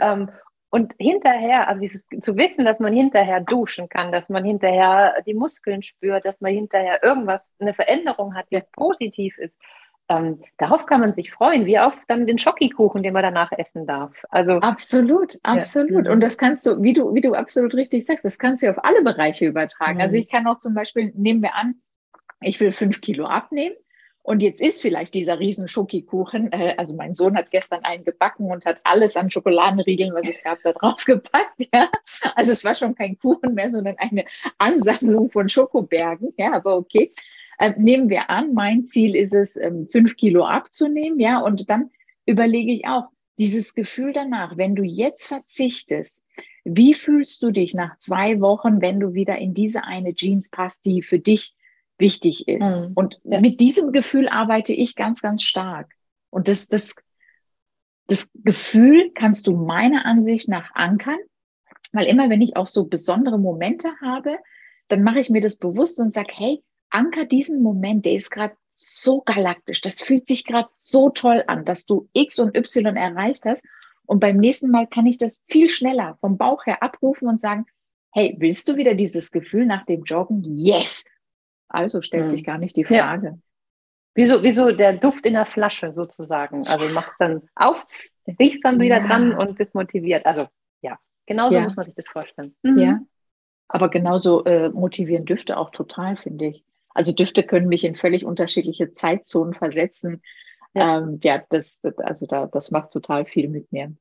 Ähm, 0.00 0.30
und 0.72 0.94
hinterher, 0.98 1.68
also 1.68 1.86
zu 2.22 2.34
wissen, 2.38 2.64
dass 2.64 2.78
man 2.78 2.94
hinterher 2.94 3.40
duschen 3.40 3.90
kann, 3.90 4.10
dass 4.10 4.26
man 4.30 4.42
hinterher 4.42 5.22
die 5.26 5.34
Muskeln 5.34 5.82
spürt, 5.82 6.24
dass 6.24 6.40
man 6.40 6.54
hinterher 6.54 7.04
irgendwas, 7.04 7.42
eine 7.60 7.74
Veränderung 7.74 8.34
hat, 8.34 8.46
die 8.50 8.62
positiv 8.72 9.36
ist, 9.36 9.54
ähm, 10.08 10.42
darauf 10.56 10.86
kann 10.86 11.00
man 11.00 11.12
sich 11.14 11.30
freuen, 11.30 11.66
wie 11.66 11.78
auf 11.78 11.92
dann 12.08 12.26
den 12.26 12.38
Schokikuchen, 12.38 13.02
den 13.02 13.12
man 13.12 13.22
danach 13.22 13.52
essen 13.52 13.86
darf. 13.86 14.12
Also 14.30 14.54
absolut, 14.60 15.38
absolut. 15.42 16.06
Ja. 16.06 16.12
Und 16.12 16.20
das 16.20 16.38
kannst 16.38 16.64
du, 16.64 16.82
wie 16.82 16.94
du, 16.94 17.14
wie 17.14 17.20
du 17.20 17.34
absolut 17.34 17.74
richtig 17.74 18.06
sagst, 18.06 18.24
das 18.24 18.38
kannst 18.38 18.62
du 18.62 18.70
auf 18.70 18.82
alle 18.82 19.02
Bereiche 19.02 19.44
übertragen. 19.44 20.00
Also 20.00 20.12
mhm. 20.12 20.12
Also 20.12 20.16
ich 20.16 20.30
kann 20.30 20.46
auch 20.46 20.56
zum 20.56 20.72
Beispiel, 20.72 21.12
nehmen 21.14 21.42
wir 21.42 21.54
an, 21.54 21.74
ich 22.40 22.58
will 22.60 22.72
fünf 22.72 23.02
Kilo 23.02 23.26
abnehmen. 23.26 23.76
Und 24.24 24.40
jetzt 24.40 24.60
ist 24.60 24.80
vielleicht 24.80 25.14
dieser 25.14 25.40
riesen 25.40 25.66
Schokikuchen, 25.66 26.52
äh, 26.52 26.74
also 26.78 26.94
mein 26.94 27.14
Sohn 27.14 27.36
hat 27.36 27.50
gestern 27.50 27.82
einen 27.82 28.04
gebacken 28.04 28.50
und 28.50 28.64
hat 28.64 28.80
alles 28.84 29.16
an 29.16 29.30
Schokoladenriegeln, 29.30 30.14
was 30.14 30.28
es 30.28 30.42
gab, 30.44 30.62
da 30.62 30.72
drauf 30.72 31.04
gepackt. 31.06 31.68
Ja? 31.74 31.90
Also 32.36 32.52
es 32.52 32.64
war 32.64 32.74
schon 32.74 32.94
kein 32.94 33.18
Kuchen 33.18 33.54
mehr, 33.54 33.68
sondern 33.68 33.96
eine 33.98 34.24
Ansammlung 34.58 35.30
von 35.30 35.48
Schokobergen. 35.48 36.34
Ja, 36.36 36.52
aber 36.52 36.76
okay. 36.76 37.12
Äh, 37.58 37.74
nehmen 37.76 38.08
wir 38.08 38.30
an, 38.30 38.54
mein 38.54 38.84
Ziel 38.84 39.16
ist 39.16 39.34
es, 39.34 39.56
ähm, 39.56 39.88
fünf 39.88 40.16
Kilo 40.16 40.44
abzunehmen, 40.44 41.20
ja, 41.20 41.40
und 41.40 41.68
dann 41.68 41.90
überlege 42.24 42.72
ich 42.72 42.86
auch, 42.86 43.08
dieses 43.38 43.74
Gefühl 43.74 44.12
danach, 44.12 44.56
wenn 44.56 44.74
du 44.74 44.82
jetzt 44.82 45.24
verzichtest, 45.24 46.24
wie 46.64 46.94
fühlst 46.94 47.42
du 47.42 47.50
dich 47.50 47.74
nach 47.74 47.96
zwei 47.98 48.40
Wochen, 48.40 48.80
wenn 48.80 49.00
du 49.00 49.14
wieder 49.14 49.38
in 49.38 49.54
diese 49.54 49.84
eine 49.84 50.14
Jeans 50.14 50.50
passt, 50.50 50.86
die 50.86 51.02
für 51.02 51.18
dich 51.18 51.54
wichtig 52.02 52.46
ist? 52.46 52.78
Mhm. 52.78 52.92
Und 52.94 53.18
ja. 53.24 53.40
mit 53.40 53.60
diesem 53.60 53.92
Gefühl 53.92 54.28
arbeite 54.28 54.74
ich 54.74 54.94
ganz, 54.94 55.22
ganz 55.22 55.42
stark. 55.42 55.90
Und 56.28 56.48
das, 56.48 56.68
das, 56.68 56.96
das 58.08 58.30
Gefühl 58.34 59.10
kannst 59.14 59.46
du 59.46 59.56
meiner 59.56 60.04
Ansicht 60.04 60.48
nach 60.48 60.74
ankern, 60.74 61.18
weil 61.92 62.04
immer 62.04 62.28
wenn 62.28 62.42
ich 62.42 62.56
auch 62.56 62.66
so 62.66 62.84
besondere 62.84 63.38
Momente 63.38 63.88
habe, 64.02 64.36
dann 64.88 65.02
mache 65.02 65.20
ich 65.20 65.30
mir 65.30 65.40
das 65.40 65.56
bewusst 65.56 65.98
und 65.98 66.12
sage, 66.12 66.32
hey, 66.32 66.62
anker 66.90 67.24
diesen 67.24 67.62
Moment, 67.62 68.04
der 68.04 68.12
ist 68.12 68.30
gerade 68.30 68.54
so 68.76 69.22
galaktisch, 69.22 69.80
das 69.80 70.00
fühlt 70.00 70.26
sich 70.26 70.44
gerade 70.44 70.68
so 70.72 71.08
toll 71.08 71.44
an, 71.46 71.64
dass 71.64 71.86
du 71.86 72.08
X 72.12 72.38
und 72.38 72.54
Y 72.56 72.96
erreicht 72.96 73.44
hast. 73.46 73.64
Und 74.06 74.20
beim 74.20 74.36
nächsten 74.36 74.70
Mal 74.70 74.86
kann 74.88 75.06
ich 75.06 75.16
das 75.16 75.42
viel 75.48 75.68
schneller 75.68 76.16
vom 76.20 76.36
Bauch 76.36 76.66
her 76.66 76.82
abrufen 76.82 77.28
und 77.28 77.40
sagen, 77.40 77.66
hey, 78.12 78.36
willst 78.38 78.68
du 78.68 78.76
wieder 78.76 78.94
dieses 78.94 79.30
Gefühl 79.30 79.64
nach 79.64 79.86
dem 79.86 80.02
Joggen? 80.04 80.42
Yes! 80.58 81.06
Also 81.72 82.02
stellt 82.02 82.24
hm. 82.24 82.28
sich 82.28 82.44
gar 82.44 82.58
nicht 82.58 82.76
die 82.76 82.84
Frage. 82.84 83.26
Ja. 83.26 83.38
Wieso, 84.14 84.42
wieso 84.42 84.72
der 84.72 84.92
Duft 84.92 85.24
in 85.24 85.34
der 85.34 85.46
Flasche 85.46 85.92
sozusagen? 85.94 86.66
Also 86.66 86.92
machst 86.92 87.14
dann 87.18 87.48
auf, 87.54 87.82
riechst 88.38 88.64
dann 88.64 88.78
wieder 88.78 88.98
ja. 88.98 89.06
dran 89.06 89.32
und 89.32 89.56
bist 89.56 89.74
motiviert. 89.74 90.26
Also 90.26 90.48
ja, 90.82 90.98
genauso 91.26 91.54
ja. 91.54 91.62
muss 91.62 91.76
man 91.76 91.86
sich 91.86 91.94
das 91.94 92.08
vorstellen. 92.08 92.54
Mhm. 92.62 92.78
Ja, 92.78 93.00
aber 93.68 93.88
genauso 93.88 94.44
äh, 94.44 94.68
motivieren 94.68 95.24
Düfte 95.24 95.56
auch 95.56 95.70
total, 95.70 96.16
finde 96.16 96.46
ich. 96.46 96.64
Also 96.90 97.12
Düfte 97.12 97.42
können 97.42 97.68
mich 97.68 97.84
in 97.84 97.96
völlig 97.96 98.26
unterschiedliche 98.26 98.92
Zeitzonen 98.92 99.54
versetzen. 99.54 100.20
Ja, 100.74 100.98
ähm, 100.98 101.18
ja 101.22 101.42
das, 101.48 101.80
also 101.96 102.26
da, 102.26 102.46
das 102.46 102.70
macht 102.70 102.90
total 102.90 103.24
viel 103.24 103.48
mit 103.48 103.72
mir. 103.72 103.94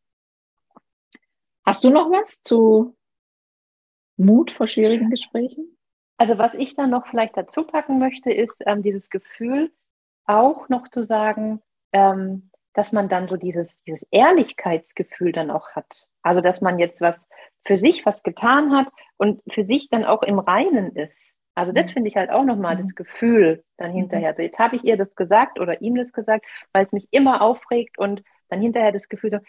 Hast 1.65 1.85
du 1.85 1.89
noch 1.89 2.11
was 2.11 2.41
zu 2.41 2.97
Mut 4.17 4.51
vor 4.51 4.67
schwierigen 4.67 5.09
Gesprächen? 5.09 5.77
Also 6.21 6.37
was 6.37 6.53
ich 6.53 6.75
dann 6.75 6.91
noch 6.91 7.07
vielleicht 7.07 7.35
dazu 7.35 7.63
packen 7.63 7.97
möchte, 7.97 8.29
ist 8.29 8.53
ähm, 8.67 8.83
dieses 8.83 9.09
Gefühl, 9.09 9.71
auch 10.27 10.69
noch 10.69 10.87
zu 10.87 11.03
sagen, 11.03 11.63
ähm, 11.93 12.51
dass 12.75 12.91
man 12.91 13.09
dann 13.09 13.27
so 13.27 13.37
dieses, 13.37 13.81
dieses 13.85 14.07
Ehrlichkeitsgefühl 14.11 15.31
dann 15.31 15.49
auch 15.49 15.71
hat. 15.71 16.05
Also 16.21 16.39
dass 16.39 16.61
man 16.61 16.77
jetzt 16.77 17.01
was 17.01 17.27
für 17.65 17.75
sich 17.75 18.05
was 18.05 18.21
getan 18.21 18.71
hat 18.71 18.87
und 19.17 19.41
für 19.51 19.63
sich 19.63 19.89
dann 19.89 20.05
auch 20.05 20.21
im 20.21 20.37
Reinen 20.37 20.95
ist. 20.95 21.33
Also 21.55 21.71
das 21.71 21.89
mhm. 21.89 21.93
finde 21.93 22.09
ich 22.09 22.17
halt 22.17 22.29
auch 22.29 22.43
nochmal 22.43 22.77
das 22.77 22.91
mhm. 22.91 22.95
Gefühl 22.97 23.63
dann 23.77 23.89
mhm. 23.89 23.95
hinterher. 23.95 24.29
Also 24.29 24.43
jetzt 24.43 24.59
habe 24.59 24.75
ich 24.75 24.83
ihr 24.83 24.97
das 24.97 25.15
gesagt 25.15 25.59
oder 25.59 25.81
ihm 25.81 25.95
das 25.95 26.13
gesagt, 26.13 26.45
weil 26.71 26.85
es 26.85 26.91
mich 26.91 27.07
immer 27.09 27.41
aufregt 27.41 27.97
und 27.97 28.21
dann 28.47 28.61
hinterher 28.61 28.91
das 28.91 29.09
Gefühl, 29.09 29.31
so, 29.31 29.39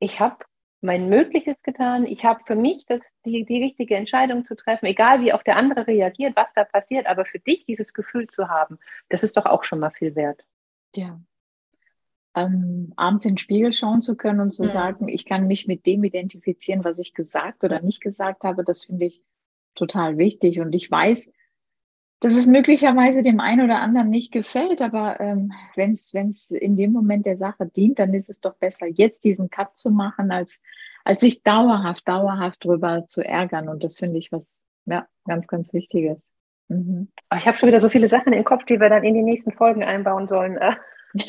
ich 0.00 0.18
habe 0.18 0.38
mein 0.82 1.08
Mögliches 1.08 1.56
getan, 1.62 2.06
ich 2.06 2.24
habe 2.24 2.40
für 2.46 2.54
mich 2.54 2.86
das, 2.86 3.00
die, 3.24 3.44
die 3.44 3.62
richtige 3.62 3.96
Entscheidung 3.96 4.44
zu 4.46 4.54
treffen, 4.54 4.86
egal 4.86 5.22
wie 5.22 5.32
auch 5.32 5.42
der 5.42 5.56
andere 5.56 5.86
reagiert, 5.86 6.36
was 6.36 6.52
da 6.54 6.64
passiert, 6.64 7.06
aber 7.06 7.24
für 7.24 7.38
dich 7.38 7.64
dieses 7.66 7.92
Gefühl 7.92 8.28
zu 8.28 8.48
haben, 8.48 8.78
das 9.08 9.22
ist 9.22 9.36
doch 9.36 9.46
auch 9.46 9.64
schon 9.64 9.80
mal 9.80 9.90
viel 9.90 10.14
wert. 10.14 10.44
Ja. 10.94 11.20
Ähm, 12.34 12.92
abends 12.96 13.24
in 13.24 13.32
den 13.32 13.38
Spiegel 13.38 13.72
schauen 13.72 14.02
zu 14.02 14.16
können 14.16 14.40
und 14.40 14.52
zu 14.52 14.62
mhm. 14.62 14.68
sagen, 14.68 15.08
ich 15.08 15.26
kann 15.26 15.46
mich 15.46 15.66
mit 15.66 15.84
dem 15.86 16.04
identifizieren, 16.04 16.84
was 16.84 16.98
ich 16.98 17.12
gesagt 17.12 17.64
oder 17.64 17.80
nicht 17.80 18.00
gesagt 18.00 18.44
habe, 18.44 18.64
das 18.64 18.84
finde 18.84 19.06
ich 19.06 19.22
total 19.74 20.16
wichtig. 20.16 20.60
Und 20.60 20.74
ich 20.74 20.90
weiß, 20.90 21.30
dass 22.20 22.36
es 22.36 22.46
möglicherweise 22.46 23.22
dem 23.22 23.40
einen 23.40 23.64
oder 23.64 23.80
anderen 23.80 24.10
nicht 24.10 24.30
gefällt, 24.30 24.82
aber 24.82 25.18
ähm, 25.20 25.52
wenn 25.74 25.92
es 25.92 26.50
in 26.50 26.76
dem 26.76 26.92
Moment 26.92 27.24
der 27.24 27.36
Sache 27.36 27.66
dient, 27.66 27.98
dann 27.98 28.12
ist 28.12 28.28
es 28.28 28.40
doch 28.40 28.54
besser, 28.54 28.86
jetzt 28.86 29.24
diesen 29.24 29.48
Cut 29.48 29.76
zu 29.76 29.90
machen, 29.90 30.30
als, 30.30 30.62
als 31.04 31.22
sich 31.22 31.42
dauerhaft, 31.42 32.06
dauerhaft 32.06 32.62
drüber 32.64 33.06
zu 33.06 33.24
ärgern. 33.24 33.70
Und 33.70 33.82
das 33.82 33.98
finde 33.98 34.18
ich 34.18 34.30
was 34.30 34.64
ja, 34.84 35.08
ganz, 35.26 35.46
ganz 35.46 35.72
Wichtiges. 35.72 36.30
Mhm. 36.68 37.08
Oh, 37.32 37.36
ich 37.36 37.46
habe 37.46 37.56
schon 37.56 37.68
wieder 37.68 37.80
so 37.80 37.88
viele 37.88 38.10
Sachen 38.10 38.34
im 38.34 38.44
Kopf, 38.44 38.64
die 38.64 38.78
wir 38.78 38.90
dann 38.90 39.02
in 39.02 39.14
die 39.14 39.22
nächsten 39.22 39.52
Folgen 39.52 39.82
einbauen 39.82 40.28
sollen. 40.28 40.58
Äh. 40.58 40.76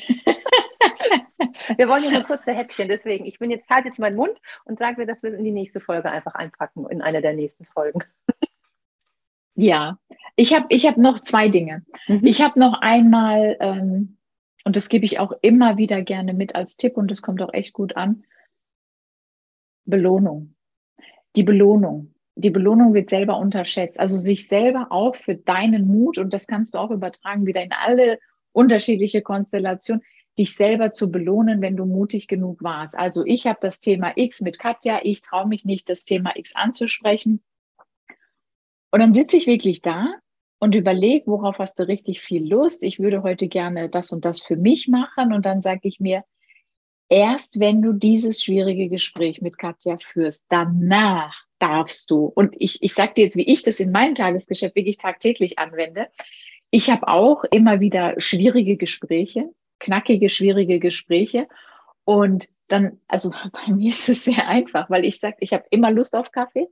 wir 1.77 1.87
wollen 1.87 2.03
ja 2.03 2.11
nur 2.11 2.23
kurze 2.23 2.51
Häppchen, 2.51 2.89
deswegen. 2.89 3.25
Ich 3.25 3.39
bin 3.39 3.49
jetzt 3.49 3.69
halt 3.69 3.85
jetzt 3.85 3.97
meinen 3.97 4.17
Mund 4.17 4.37
und 4.65 4.77
sage 4.77 4.99
mir, 4.99 5.07
dass 5.07 5.23
wir 5.23 5.31
es 5.31 5.39
in 5.39 5.45
die 5.45 5.51
nächste 5.51 5.79
Folge 5.79 6.11
einfach 6.11 6.35
einpacken, 6.35 6.85
in 6.89 7.01
eine 7.01 7.21
der 7.21 7.33
nächsten 7.33 7.63
Folgen. 7.65 8.03
Ja, 9.61 9.99
ich 10.35 10.55
habe 10.55 10.65
ich 10.69 10.87
hab 10.87 10.97
noch 10.97 11.19
zwei 11.19 11.47
Dinge. 11.47 11.85
Mhm. 12.07 12.25
Ich 12.25 12.41
habe 12.41 12.59
noch 12.59 12.81
einmal, 12.81 13.57
ähm, 13.59 14.17
und 14.65 14.75
das 14.75 14.89
gebe 14.89 15.05
ich 15.05 15.19
auch 15.19 15.33
immer 15.43 15.77
wieder 15.77 16.01
gerne 16.01 16.33
mit 16.33 16.55
als 16.55 16.77
Tipp 16.77 16.97
und 16.97 17.11
das 17.11 17.21
kommt 17.21 17.43
auch 17.43 17.53
echt 17.53 17.71
gut 17.71 17.95
an, 17.95 18.23
Belohnung. 19.85 20.55
Die 21.35 21.43
Belohnung. 21.43 22.15
Die 22.35 22.49
Belohnung 22.49 22.95
wird 22.95 23.09
selber 23.09 23.37
unterschätzt. 23.37 23.99
Also 23.99 24.17
sich 24.17 24.47
selber 24.47 24.87
auch 24.89 25.15
für 25.15 25.35
deinen 25.35 25.87
Mut, 25.87 26.17
und 26.17 26.33
das 26.33 26.47
kannst 26.47 26.73
du 26.73 26.79
auch 26.79 26.89
übertragen 26.89 27.45
wieder 27.45 27.61
in 27.61 27.71
alle 27.71 28.17
unterschiedliche 28.53 29.21
Konstellationen, 29.21 30.03
dich 30.39 30.55
selber 30.55 30.91
zu 30.91 31.11
belohnen, 31.11 31.61
wenn 31.61 31.77
du 31.77 31.85
mutig 31.85 32.27
genug 32.27 32.63
warst. 32.63 32.97
Also 32.97 33.23
ich 33.27 33.45
habe 33.45 33.59
das 33.61 33.79
Thema 33.79 34.13
X 34.15 34.41
mit 34.41 34.57
Katja, 34.57 35.01
ich 35.03 35.21
traue 35.21 35.47
mich 35.47 35.65
nicht, 35.65 35.87
das 35.87 36.03
Thema 36.03 36.31
X 36.35 36.55
anzusprechen. 36.55 37.43
Und 38.91 38.99
dann 39.01 39.13
sitze 39.13 39.37
ich 39.37 39.47
wirklich 39.47 39.81
da 39.81 40.15
und 40.59 40.75
überlege, 40.75 41.27
worauf 41.27 41.59
hast 41.59 41.79
du 41.79 41.87
richtig 41.87 42.21
viel 42.21 42.47
Lust? 42.47 42.83
Ich 42.83 42.99
würde 42.99 43.23
heute 43.23 43.47
gerne 43.47 43.89
das 43.89 44.11
und 44.11 44.25
das 44.25 44.41
für 44.41 44.57
mich 44.57 44.87
machen. 44.87 45.33
Und 45.33 45.45
dann 45.45 45.61
sage 45.61 45.87
ich 45.87 45.99
mir, 45.99 46.23
erst 47.09 47.59
wenn 47.59 47.81
du 47.81 47.93
dieses 47.93 48.43
schwierige 48.43 48.89
Gespräch 48.89 49.41
mit 49.41 49.57
Katja 49.57 49.97
führst, 49.97 50.45
danach 50.49 51.45
darfst 51.59 52.11
du. 52.11 52.25
Und 52.25 52.53
ich, 52.57 52.83
ich 52.83 52.93
sage 52.93 53.13
dir 53.15 53.23
jetzt, 53.25 53.37
wie 53.37 53.47
ich 53.47 53.63
das 53.63 53.79
in 53.79 53.91
meinem 53.91 54.15
Tagesgeschäft 54.15 54.75
wirklich 54.75 54.97
tagtäglich 54.97 55.57
anwende. 55.57 56.07
Ich 56.69 56.89
habe 56.89 57.07
auch 57.07 57.43
immer 57.45 57.79
wieder 57.79 58.15
schwierige 58.17 58.77
Gespräche, 58.77 59.49
knackige, 59.79 60.29
schwierige 60.29 60.79
Gespräche. 60.79 61.47
Und 62.03 62.49
dann, 62.67 62.99
also 63.07 63.31
bei 63.51 63.73
mir 63.73 63.91
ist 63.91 64.09
es 64.09 64.25
sehr 64.25 64.47
einfach, 64.47 64.89
weil 64.89 65.05
ich 65.05 65.19
sage, 65.19 65.37
ich 65.39 65.53
habe 65.53 65.65
immer 65.69 65.91
Lust 65.91 66.15
auf 66.15 66.31
Kaffee. 66.31 66.67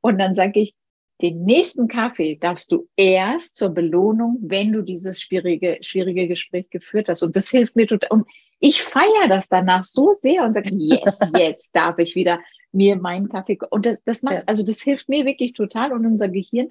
Und 0.00 0.18
dann 0.18 0.34
sage 0.34 0.60
ich, 0.60 0.74
den 1.22 1.44
nächsten 1.44 1.88
Kaffee 1.88 2.36
darfst 2.36 2.72
du 2.72 2.88
erst 2.96 3.56
zur 3.56 3.70
Belohnung, 3.70 4.38
wenn 4.42 4.72
du 4.72 4.82
dieses 4.82 5.20
schwierige, 5.20 5.78
schwierige 5.82 6.28
Gespräch 6.28 6.70
geführt 6.70 7.08
hast. 7.08 7.22
Und 7.22 7.36
das 7.36 7.50
hilft 7.50 7.76
mir 7.76 7.86
total. 7.86 8.10
Und 8.10 8.26
ich 8.58 8.82
feiere 8.82 9.28
das 9.28 9.48
danach 9.48 9.84
so 9.84 10.12
sehr 10.12 10.44
und 10.44 10.54
sage, 10.54 10.70
yes, 10.72 11.18
jetzt 11.36 11.74
darf 11.74 11.98
ich 11.98 12.14
wieder 12.14 12.40
mir 12.72 12.96
meinen 12.96 13.28
Kaffee. 13.28 13.58
Und 13.70 13.86
das, 13.86 14.02
das 14.04 14.22
macht, 14.22 14.42
also 14.46 14.62
das 14.62 14.80
hilft 14.80 15.08
mir 15.08 15.26
wirklich 15.26 15.52
total. 15.52 15.92
Und 15.92 16.06
unser 16.06 16.28
Gehirn 16.28 16.70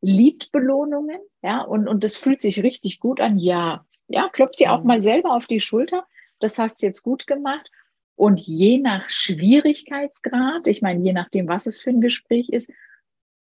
liebt 0.00 0.52
Belohnungen. 0.52 1.18
Ja, 1.42 1.62
und, 1.62 1.88
und 1.88 2.04
das 2.04 2.16
fühlt 2.16 2.40
sich 2.40 2.62
richtig 2.62 3.00
gut 3.00 3.20
an. 3.20 3.38
Ja, 3.38 3.84
ja, 4.08 4.28
klopft 4.28 4.60
dir 4.60 4.72
auch 4.72 4.80
mhm. 4.80 4.86
mal 4.86 5.02
selber 5.02 5.34
auf 5.34 5.46
die 5.46 5.60
Schulter. 5.60 6.04
Das 6.38 6.58
hast 6.58 6.82
du 6.82 6.86
jetzt 6.86 7.02
gut 7.02 7.26
gemacht. 7.26 7.70
Und 8.16 8.40
je 8.40 8.78
nach 8.78 9.08
Schwierigkeitsgrad, 9.08 10.66
ich 10.66 10.82
meine, 10.82 11.02
je 11.02 11.14
nachdem, 11.14 11.48
was 11.48 11.66
es 11.66 11.80
für 11.80 11.90
ein 11.90 12.02
Gespräch 12.02 12.50
ist, 12.50 12.70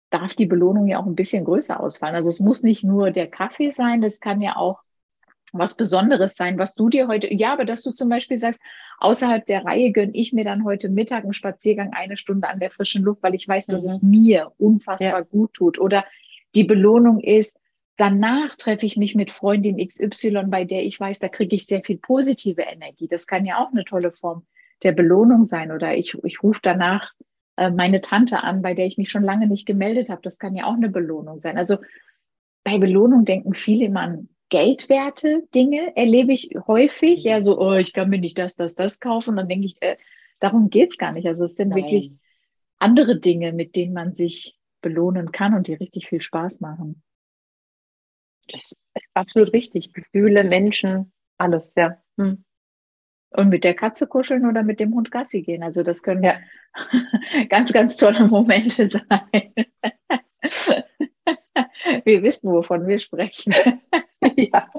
darf 0.09 0.33
die 0.33 0.45
Belohnung 0.45 0.87
ja 0.87 0.99
auch 0.99 1.05
ein 1.05 1.15
bisschen 1.15 1.43
größer 1.43 1.79
ausfallen. 1.79 2.15
Also 2.15 2.29
es 2.29 2.39
muss 2.39 2.63
nicht 2.63 2.83
nur 2.83 3.11
der 3.11 3.27
Kaffee 3.27 3.71
sein, 3.71 4.01
das 4.01 4.19
kann 4.19 4.41
ja 4.41 4.55
auch 4.55 4.81
was 5.53 5.75
Besonderes 5.75 6.35
sein, 6.35 6.57
was 6.57 6.75
du 6.75 6.89
dir 6.89 7.07
heute, 7.07 7.33
ja, 7.33 7.53
aber 7.53 7.65
dass 7.65 7.83
du 7.83 7.91
zum 7.91 8.09
Beispiel 8.09 8.37
sagst, 8.37 8.61
außerhalb 8.99 9.45
der 9.45 9.65
Reihe 9.65 9.91
gönne 9.91 10.11
ich 10.13 10.33
mir 10.33 10.43
dann 10.43 10.65
heute 10.65 10.89
Mittag 10.89 11.23
einen 11.23 11.33
Spaziergang 11.33 11.93
eine 11.93 12.17
Stunde 12.17 12.49
an 12.49 12.59
der 12.59 12.69
frischen 12.69 13.03
Luft, 13.03 13.23
weil 13.23 13.35
ich 13.35 13.47
weiß, 13.47 13.67
dass 13.67 13.83
mhm. 13.83 13.89
es 13.89 14.01
mir 14.01 14.51
unfassbar 14.57 15.19
ja. 15.19 15.21
gut 15.21 15.53
tut. 15.53 15.79
Oder 15.79 16.05
die 16.55 16.65
Belohnung 16.65 17.21
ist, 17.21 17.57
danach 17.97 18.55
treffe 18.55 18.85
ich 18.85 18.97
mich 18.97 19.15
mit 19.15 19.31
Freundin 19.31 19.77
XY, 19.77 20.45
bei 20.47 20.65
der 20.65 20.83
ich 20.83 20.99
weiß, 20.99 21.19
da 21.19 21.29
kriege 21.29 21.55
ich 21.55 21.65
sehr 21.65 21.83
viel 21.83 21.97
positive 21.97 22.61
Energie. 22.61 23.07
Das 23.07 23.27
kann 23.27 23.45
ja 23.45 23.57
auch 23.63 23.71
eine 23.71 23.85
tolle 23.85 24.11
Form 24.11 24.45
der 24.83 24.91
Belohnung 24.91 25.43
sein. 25.43 25.71
Oder 25.71 25.95
ich, 25.95 26.17
ich 26.23 26.43
rufe 26.43 26.59
danach 26.61 27.13
äh, 27.57 27.71
meine 27.71 28.01
Tante 28.01 28.43
an, 28.43 28.61
bei 28.61 28.73
der 28.73 28.85
ich 28.85 28.97
mich 28.97 29.09
schon 29.09 29.23
lange 29.23 29.47
nicht 29.47 29.65
gemeldet 29.65 30.09
habe. 30.09 30.21
Das 30.23 30.39
kann 30.39 30.55
ja 30.55 30.65
auch 30.65 30.75
eine 30.75 30.89
Belohnung 30.89 31.39
sein. 31.39 31.57
Also 31.57 31.77
bei 32.63 32.77
Belohnung 32.77 33.25
denken 33.25 33.53
viele 33.53 33.85
immer 33.85 34.01
an 34.01 34.29
Geldwerte 34.49 35.43
Dinge, 35.53 35.97
erlebe 35.97 36.31
ich 36.31 36.51
häufig. 36.67 37.23
Ja, 37.23 37.41
so, 37.41 37.59
oh, 37.59 37.73
ich 37.73 37.91
kann 37.91 38.09
mir 38.09 38.19
nicht 38.19 38.37
das, 38.37 38.55
das, 38.55 38.75
das 38.75 39.01
kaufen. 39.01 39.31
Und 39.31 39.37
dann 39.37 39.49
denke 39.49 39.65
ich, 39.65 39.81
äh, 39.81 39.97
darum 40.39 40.69
geht's 40.69 40.97
gar 40.97 41.11
nicht. 41.11 41.27
Also 41.27 41.45
es 41.45 41.55
sind 41.55 41.69
Nein. 41.69 41.79
wirklich 41.79 42.13
andere 42.79 43.19
Dinge, 43.19 43.51
mit 43.51 43.75
denen 43.75 43.93
man 43.93 44.13
sich 44.13 44.57
belohnen 44.81 45.31
kann 45.31 45.53
und 45.53 45.67
die 45.67 45.73
richtig 45.73 46.07
viel 46.07 46.21
Spaß 46.21 46.61
machen. 46.61 47.03
Das 48.47 48.71
ist 48.71 49.09
absolut 49.13 49.51
richtig. 49.51 49.91
Gefühle, 49.91 50.45
Menschen, 50.45 51.11
alles, 51.37 51.73
ja. 51.75 51.97
Hm. 52.17 52.45
Und 53.31 53.49
mit 53.49 53.63
der 53.63 53.73
Katze 53.73 54.07
kuscheln 54.07 54.47
oder 54.47 54.63
mit 54.63 54.79
dem 54.79 54.93
Hund 54.95 55.11
Gassi 55.11 55.41
gehen. 55.41 55.61
Also 55.61 55.83
das 55.83 56.01
können 56.01 56.23
ja 56.23 56.35
ganz, 57.49 57.73
ganz 57.73 57.97
tolle 57.97 58.25
Momente 58.27 58.85
sein. 58.85 59.03
wir 62.05 62.23
wissen, 62.23 62.51
wovon 62.51 62.87
wir 62.87 62.99
sprechen. 62.99 63.53
ja. 64.35 64.69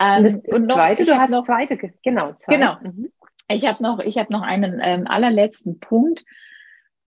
Ähm, 0.00 0.42
und 0.46 0.66
noch, 0.66 0.76
zweite, 0.76 1.04
du 1.04 1.16
hast 1.16 1.30
noch 1.30 1.44
zweite, 1.44 1.76
genau. 2.02 2.34
Zwei. 2.44 2.54
Genau. 2.56 2.76
Mhm. 2.82 3.12
Ich 3.48 3.66
habe 3.66 3.82
noch, 3.82 4.00
ich 4.00 4.18
habe 4.18 4.32
noch 4.32 4.42
einen 4.42 4.80
ähm, 4.82 5.06
allerletzten 5.06 5.78
Punkt 5.78 6.24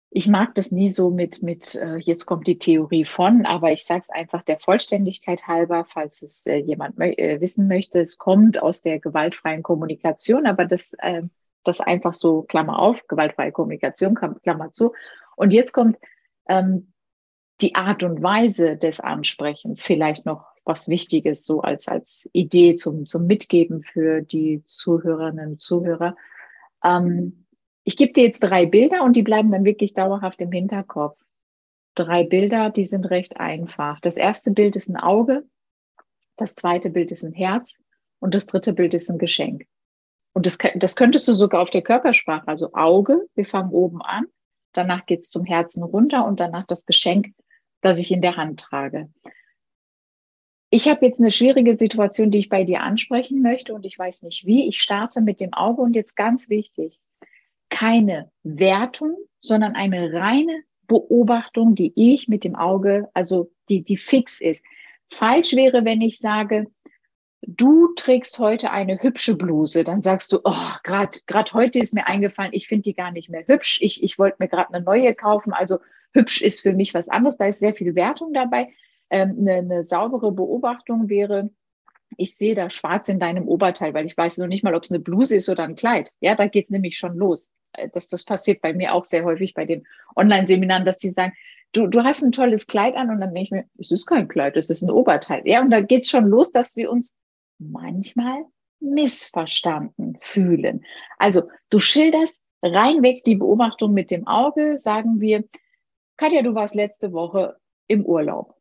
ich 0.09 0.27
mag 0.27 0.55
das 0.55 0.71
nie 0.71 0.89
so 0.89 1.09
mit, 1.09 1.43
mit 1.43 1.75
äh, 1.75 1.97
jetzt 1.97 2.25
kommt 2.25 2.47
die 2.47 2.57
Theorie 2.57 3.05
von, 3.05 3.45
aber 3.45 3.71
ich 3.73 3.83
sage 3.83 4.01
es 4.01 4.09
einfach 4.09 4.41
der 4.41 4.59
Vollständigkeit 4.59 5.47
halber, 5.47 5.85
falls 5.85 6.21
es 6.21 6.45
äh, 6.45 6.57
jemand 6.57 6.99
äh, 6.99 7.41
wissen 7.41 7.67
möchte. 7.67 7.99
Es 7.99 8.17
kommt 8.17 8.61
aus 8.61 8.81
der 8.81 8.99
gewaltfreien 8.99 9.63
Kommunikation, 9.63 10.45
aber 10.45 10.65
das, 10.65 10.93
äh, 10.99 11.23
das 11.63 11.81
einfach 11.81 12.13
so, 12.13 12.43
Klammer 12.43 12.79
auf, 12.79 13.07
gewaltfreie 13.07 13.51
Kommunikation, 13.51 14.15
Klammer 14.15 14.71
zu. 14.71 14.93
Und 15.35 15.51
jetzt 15.51 15.73
kommt 15.73 15.99
ähm, 16.47 16.93
die 17.59 17.75
Art 17.75 18.03
und 18.03 18.23
Weise 18.23 18.77
des 18.77 19.01
Ansprechens, 19.01 19.83
vielleicht 19.83 20.25
noch 20.25 20.45
was 20.63 20.87
Wichtiges, 20.87 21.45
so 21.45 21.61
als, 21.61 21.87
als 21.87 22.29
Idee 22.31 22.75
zum, 22.75 23.07
zum 23.07 23.25
Mitgeben 23.25 23.83
für 23.83 24.21
die 24.21 24.63
Zuhörerinnen 24.63 25.51
und 25.51 25.61
Zuhörer. 25.61 26.15
Ähm, 26.83 27.45
ich 27.87 27.95
gebe 27.95 28.11
dir 28.11 28.25
jetzt 28.25 28.41
drei 28.41 28.65
Bilder 28.65 29.01
und 29.03 29.15
die 29.15 29.23
bleiben 29.23 29.49
dann 29.49 29.63
wirklich 29.63 29.93
dauerhaft 29.93 30.41
im 30.41 30.51
Hinterkopf. 30.51 31.17
Drei 31.95 32.25
Bilder, 32.25 32.69
die 32.69 32.83
sind 32.83 33.09
recht 33.09 33.39
einfach. 33.39 34.01
Das 34.01 34.17
erste 34.17 34.51
Bild 34.51 34.75
ist 34.75 34.89
ein 34.89 34.97
Auge, 34.97 35.47
das 36.35 36.55
zweite 36.55 36.89
Bild 36.89 37.13
ist 37.13 37.23
ein 37.23 37.31
Herz 37.31 37.81
und 38.19 38.35
das 38.35 38.45
dritte 38.45 38.73
Bild 38.73 38.93
ist 38.93 39.09
ein 39.09 39.17
Geschenk. 39.17 39.67
Und 40.33 40.45
das, 40.45 40.57
das 40.75 40.97
könntest 40.97 41.29
du 41.29 41.33
sogar 41.33 41.61
auf 41.61 41.69
der 41.69 41.81
Körpersprache, 41.81 42.45
also 42.49 42.73
Auge, 42.73 43.25
wir 43.35 43.45
fangen 43.45 43.71
oben 43.71 44.01
an, 44.01 44.25
danach 44.73 45.05
geht's 45.05 45.29
zum 45.29 45.45
Herzen 45.45 45.81
runter 45.81 46.25
und 46.25 46.41
danach 46.41 46.65
das 46.65 46.85
Geschenk, 46.85 47.27
das 47.79 47.99
ich 47.99 48.11
in 48.11 48.21
der 48.21 48.35
Hand 48.35 48.59
trage. 48.59 49.09
Ich 50.71 50.89
habe 50.89 51.05
jetzt 51.05 51.21
eine 51.21 51.31
schwierige 51.31 51.77
Situation, 51.77 52.31
die 52.31 52.39
ich 52.39 52.49
bei 52.49 52.65
dir 52.65 52.81
ansprechen 52.81 53.41
möchte 53.41 53.73
und 53.73 53.85
ich 53.85 53.97
weiß 53.97 54.23
nicht 54.23 54.45
wie. 54.45 54.67
Ich 54.67 54.81
starte 54.81 55.21
mit 55.21 55.39
dem 55.39 55.53
Auge 55.53 55.81
und 55.81 55.95
jetzt 55.95 56.17
ganz 56.17 56.49
wichtig 56.49 56.99
keine 57.77 58.31
Wertung, 58.43 59.15
sondern 59.39 59.75
eine 59.75 60.11
reine 60.11 60.63
Beobachtung, 60.87 61.75
die 61.75 61.93
ich 61.95 62.27
mit 62.27 62.43
dem 62.43 62.55
Auge, 62.55 63.07
also 63.13 63.51
die, 63.69 63.83
die 63.83 63.97
fix 63.97 64.41
ist. 64.41 64.65
Falsch 65.05 65.53
wäre, 65.53 65.85
wenn 65.85 66.01
ich 66.01 66.17
sage, 66.17 66.71
du 67.41 67.93
trägst 67.95 68.39
heute 68.39 68.71
eine 68.71 69.01
hübsche 69.03 69.35
Bluse, 69.35 69.83
dann 69.83 70.01
sagst 70.01 70.31
du, 70.31 70.39
oh, 70.43 70.71
gerade 70.83 71.53
heute 71.53 71.77
ist 71.77 71.93
mir 71.93 72.07
eingefallen, 72.07 72.51
ich 72.53 72.67
finde 72.67 72.83
die 72.83 72.95
gar 72.95 73.11
nicht 73.11 73.29
mehr 73.29 73.45
hübsch, 73.45 73.79
ich, 73.81 74.01
ich 74.01 74.17
wollte 74.17 74.37
mir 74.39 74.47
gerade 74.47 74.73
eine 74.73 74.83
neue 74.83 75.13
kaufen, 75.13 75.53
also 75.53 75.77
hübsch 76.13 76.41
ist 76.41 76.61
für 76.61 76.73
mich 76.73 76.95
was 76.95 77.09
anderes, 77.09 77.37
da 77.37 77.45
ist 77.45 77.59
sehr 77.59 77.75
viel 77.75 77.93
Wertung 77.93 78.33
dabei. 78.33 78.73
Ähm, 79.11 79.35
eine, 79.39 79.53
eine 79.53 79.83
saubere 79.83 80.31
Beobachtung 80.31 81.09
wäre, 81.09 81.51
ich 82.17 82.35
sehe 82.35 82.55
da 82.55 82.71
schwarz 82.71 83.07
in 83.07 83.19
deinem 83.19 83.47
Oberteil, 83.47 83.93
weil 83.93 84.07
ich 84.07 84.17
weiß 84.17 84.39
noch 84.39 84.47
nicht 84.47 84.63
mal, 84.63 84.73
ob 84.73 84.83
es 84.83 84.91
eine 84.91 84.99
Bluse 84.99 85.35
ist 85.35 85.49
oder 85.49 85.63
ein 85.63 85.75
Kleid. 85.75 86.11
Ja, 86.21 86.33
da 86.33 86.47
geht 86.47 86.71
nämlich 86.71 86.97
schon 86.97 87.15
los. 87.15 87.53
Äh, 87.77 87.89
das, 87.93 88.09
das 88.09 88.25
passiert 88.25 88.61
bei 88.61 88.73
mir 88.73 88.93
auch 88.93 89.05
sehr 89.05 89.23
häufig 89.23 89.53
bei 89.53 89.65
den 89.65 89.85
Online-Seminaren, 90.15 90.85
dass 90.85 90.97
die 90.97 91.09
sagen, 91.09 91.33
du, 91.71 91.87
du 91.87 92.03
hast 92.03 92.23
ein 92.23 92.31
tolles 92.31 92.67
Kleid 92.67 92.95
an 92.95 93.09
und 93.09 93.21
dann 93.21 93.33
denke 93.33 93.43
ich 93.43 93.51
mir, 93.51 93.65
es 93.77 93.91
ist 93.91 94.05
kein 94.05 94.27
Kleid, 94.27 94.57
es 94.57 94.69
ist 94.69 94.81
ein 94.81 94.91
Oberteil. 94.91 95.41
Ja, 95.45 95.61
und 95.61 95.71
da 95.71 95.81
geht 95.81 96.03
es 96.03 96.09
schon 96.09 96.27
los, 96.27 96.51
dass 96.51 96.75
wir 96.75 96.91
uns 96.91 97.17
manchmal 97.59 98.43
missverstanden 98.79 100.15
fühlen. 100.19 100.85
Also 101.17 101.43
du 101.69 101.79
schilderst 101.79 102.43
reinweg 102.61 103.23
die 103.23 103.35
Beobachtung 103.35 103.93
mit 103.93 104.11
dem 104.11 104.27
Auge, 104.27 104.77
sagen 104.77 105.19
wir, 105.19 105.43
Katja, 106.17 106.41
du 106.41 106.55
warst 106.55 106.75
letzte 106.75 107.13
Woche 107.13 107.57
im 107.87 108.05
Urlaub. 108.05 108.55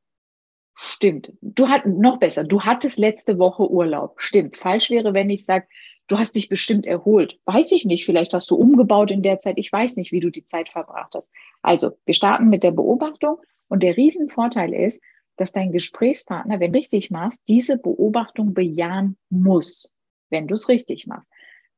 Stimmt. 0.75 1.33
Du 1.41 1.69
hat 1.69 1.87
noch 1.87 2.19
besser. 2.19 2.45
Du 2.45 2.63
hattest 2.63 2.99
letzte 2.99 3.39
Woche 3.39 3.71
Urlaub. 3.71 4.17
Stimmt. 4.19 4.59
Falsch 4.59 4.91
wäre, 4.91 5.15
wenn 5.15 5.31
ich 5.31 5.47
sage, 5.47 5.67
du 6.09 6.19
hast 6.19 6.37
dich 6.37 6.49
bestimmt 6.49 6.87
erholt. 6.87 7.39
Weiß 7.45 7.73
ich 7.73 7.85
nicht. 7.85 8.05
Vielleicht 8.05 8.33
hast 8.35 8.51
du 8.51 8.57
umgebaut 8.57 9.11
in 9.11 9.23
der 9.23 9.39
Zeit. 9.39 9.59
Ich 9.59 9.73
weiß 9.73 9.97
nicht, 9.97 10.13
wie 10.13 10.21
du 10.21 10.31
die 10.31 10.45
Zeit 10.45 10.69
verbracht 10.69 11.15
hast. 11.15 11.33
Also, 11.63 11.93
wir 12.05 12.15
starten 12.15 12.49
mit 12.49 12.63
der 12.63 12.71
Beobachtung. 12.71 13.39
Und 13.69 13.83
der 13.83 13.97
Riesenvorteil 13.97 14.73
ist, 14.73 15.03
dass 15.37 15.53
dein 15.53 15.73
Gesprächspartner, 15.73 16.61
wenn 16.61 16.73
du 16.73 16.79
richtig 16.79 17.11
machst, 17.11 17.49
diese 17.49 17.77
Beobachtung 17.77 18.55
bejahen 18.55 19.17
muss, 19.29 19.97
wenn 20.31 20.47
du 20.47 20.55
es 20.55 20.69
richtig 20.69 21.07
machst. 21.07 21.31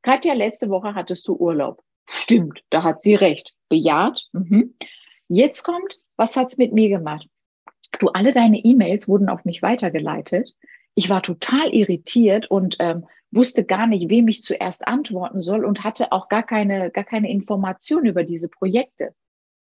Katja, 0.03 0.35
letzte 0.35 0.69
Woche 0.69 0.95
hattest 0.95 1.27
du 1.27 1.35
Urlaub. 1.35 1.83
Stimmt, 2.07 2.63
da 2.71 2.83
hat 2.83 3.03
sie 3.03 3.15
recht. 3.15 3.55
Bejaht. 3.69 4.29
Mhm. 4.33 4.75
Jetzt 5.29 5.63
kommt, 5.63 6.03
was 6.17 6.37
hat's 6.37 6.57
mit 6.57 6.73
mir 6.73 6.89
gemacht? 6.89 7.29
Du, 7.99 8.09
alle 8.09 8.33
deine 8.33 8.59
E-Mails 8.59 9.09
wurden 9.09 9.29
auf 9.29 9.45
mich 9.45 9.61
weitergeleitet. 9.61 10.55
Ich 10.95 11.11
war 11.11 11.23
total 11.23 11.75
irritiert 11.75 12.51
und 12.51 12.77
ähm, 12.79 13.07
wusste 13.31 13.65
gar 13.65 13.87
nicht, 13.87 14.11
wem 14.11 14.29
ich 14.29 14.43
zuerst 14.43 14.87
antworten 14.87 15.41
soll 15.41 15.65
und 15.65 15.85
hatte 15.85 16.13
auch 16.13 16.29
gar 16.29 16.43
keine, 16.43 16.91
gar 16.91 17.05
keine 17.05 17.31
Information 17.31 18.07
über 18.07 18.25
diese 18.25 18.49
Projekte. 18.49 19.15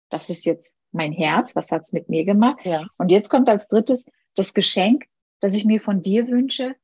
Das 0.08 0.30
ist 0.30 0.44
jetzt 0.44 0.76
mein 0.92 1.12
Herz, 1.12 1.56
was 1.56 1.72
hat's 1.72 1.92
mit 1.92 2.08
mir 2.08 2.24
gemacht? 2.24 2.58
Ja. 2.64 2.86
Und 2.96 3.10
jetzt 3.10 3.28
kommt 3.28 3.48
als 3.48 3.68
drittes 3.68 4.06
das 4.34 4.54
Geschenk, 4.54 5.06
das 5.40 5.54
ich 5.54 5.64
mir 5.64 5.80
von 5.80 6.02
dir 6.02 6.28
wünsche. 6.28 6.76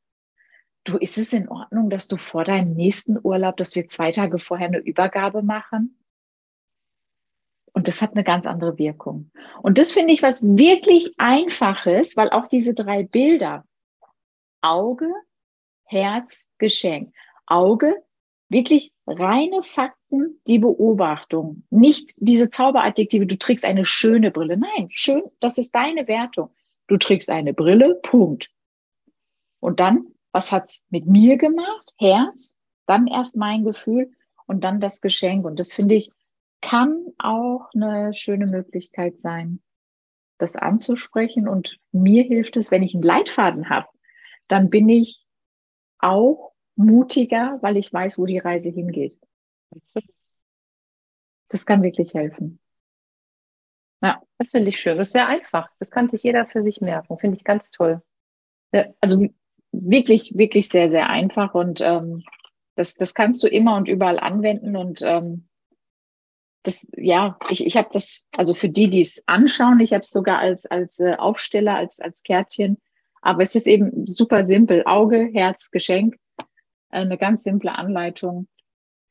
Du, 0.84 0.98
ist 0.98 1.18
es 1.18 1.32
in 1.32 1.48
Ordnung, 1.48 1.90
dass 1.90 2.08
du 2.08 2.16
vor 2.16 2.44
deinem 2.44 2.74
nächsten 2.74 3.16
Urlaub, 3.22 3.56
dass 3.56 3.76
wir 3.76 3.86
zwei 3.86 4.10
Tage 4.10 4.38
vorher 4.38 4.66
eine 4.66 4.78
Übergabe 4.78 5.42
machen? 5.42 5.96
Und 7.72 7.88
das 7.88 8.02
hat 8.02 8.12
eine 8.12 8.24
ganz 8.24 8.46
andere 8.46 8.78
Wirkung. 8.78 9.30
Und 9.62 9.78
das 9.78 9.92
finde 9.92 10.12
ich 10.12 10.22
was 10.22 10.42
wirklich 10.42 11.14
Einfaches, 11.18 12.16
weil 12.16 12.30
auch 12.30 12.48
diese 12.48 12.74
drei 12.74 13.04
Bilder, 13.04 13.64
Auge, 14.60 15.10
Herz, 15.92 16.46
Geschenk. 16.58 17.14
Auge, 17.46 17.94
wirklich 18.48 18.92
reine 19.06 19.62
Fakten, 19.62 20.40
die 20.46 20.58
Beobachtung, 20.58 21.64
nicht 21.70 22.14
diese 22.16 22.50
Zauberadjektive, 22.50 23.26
du 23.26 23.36
trägst 23.36 23.64
eine 23.64 23.84
schöne 23.84 24.30
Brille. 24.30 24.56
Nein, 24.56 24.88
schön, 24.90 25.22
das 25.40 25.58
ist 25.58 25.74
deine 25.74 26.08
Wertung. 26.08 26.50
Du 26.86 26.96
trägst 26.96 27.30
eine 27.30 27.52
Brille, 27.52 28.00
Punkt. 28.02 28.50
Und 29.60 29.80
dann, 29.80 30.06
was 30.32 30.50
hat's 30.50 30.86
mit 30.90 31.06
mir 31.06 31.36
gemacht? 31.36 31.94
Herz, 31.98 32.56
dann 32.86 33.06
erst 33.06 33.36
mein 33.36 33.64
Gefühl 33.64 34.12
und 34.46 34.64
dann 34.64 34.80
das 34.80 35.00
Geschenk. 35.00 35.44
Und 35.44 35.60
das 35.60 35.72
finde 35.72 35.94
ich 35.94 36.10
kann 36.62 37.06
auch 37.18 37.68
eine 37.74 38.14
schöne 38.14 38.46
Möglichkeit 38.46 39.20
sein, 39.20 39.60
das 40.38 40.56
anzusprechen. 40.56 41.48
Und 41.48 41.78
mir 41.90 42.22
hilft 42.22 42.56
es, 42.56 42.70
wenn 42.70 42.82
ich 42.82 42.94
einen 42.94 43.02
Leitfaden 43.02 43.68
habe, 43.68 43.88
dann 44.48 44.70
bin 44.70 44.88
ich 44.88 45.21
auch 46.02 46.52
mutiger, 46.76 47.58
weil 47.62 47.76
ich 47.76 47.92
weiß, 47.92 48.18
wo 48.18 48.26
die 48.26 48.38
Reise 48.38 48.70
hingeht. 48.70 49.18
Das 51.48 51.66
kann 51.66 51.82
wirklich 51.82 52.14
helfen. 52.14 52.58
Ja. 54.02 54.22
Das 54.38 54.50
finde 54.50 54.70
ich 54.70 54.80
schön. 54.80 54.98
Das 54.98 55.08
ist 55.08 55.12
sehr 55.12 55.28
einfach. 55.28 55.70
Das 55.78 55.90
kann 55.90 56.08
sich 56.08 56.22
jeder 56.22 56.46
für 56.46 56.62
sich 56.62 56.80
merken. 56.80 57.18
Finde 57.18 57.36
ich 57.36 57.44
ganz 57.44 57.70
toll. 57.70 58.02
Ja, 58.72 58.86
also 59.00 59.26
wirklich, 59.72 60.36
wirklich 60.36 60.68
sehr, 60.68 60.90
sehr 60.90 61.08
einfach 61.08 61.54
und 61.54 61.80
ähm, 61.80 62.22
das, 62.74 62.94
das 62.94 63.14
kannst 63.14 63.42
du 63.42 63.48
immer 63.48 63.76
und 63.76 63.88
überall 63.88 64.18
anwenden 64.18 64.76
und 64.76 65.02
ähm, 65.02 65.48
das, 66.62 66.86
ja, 66.96 67.38
ich, 67.50 67.66
ich 67.66 67.76
habe 67.76 67.88
das, 67.92 68.28
also 68.36 68.54
für 68.54 68.68
die, 68.68 68.88
die 68.88 69.00
es 69.00 69.22
anschauen, 69.26 69.80
ich 69.80 69.92
habe 69.92 70.02
es 70.02 70.10
sogar 70.10 70.38
als, 70.38 70.66
als 70.66 71.00
äh, 71.00 71.16
Aufsteller, 71.16 71.74
als, 71.74 72.00
als 72.00 72.22
Kärtchen. 72.22 72.80
Aber 73.22 73.42
es 73.42 73.54
ist 73.54 73.66
eben 73.66 74.06
super 74.06 74.44
simpel. 74.44 74.82
Auge, 74.84 75.30
Herz, 75.32 75.70
Geschenk. 75.70 76.16
Eine 76.90 77.16
ganz 77.16 77.44
simple 77.44 77.74
Anleitung. 77.74 78.48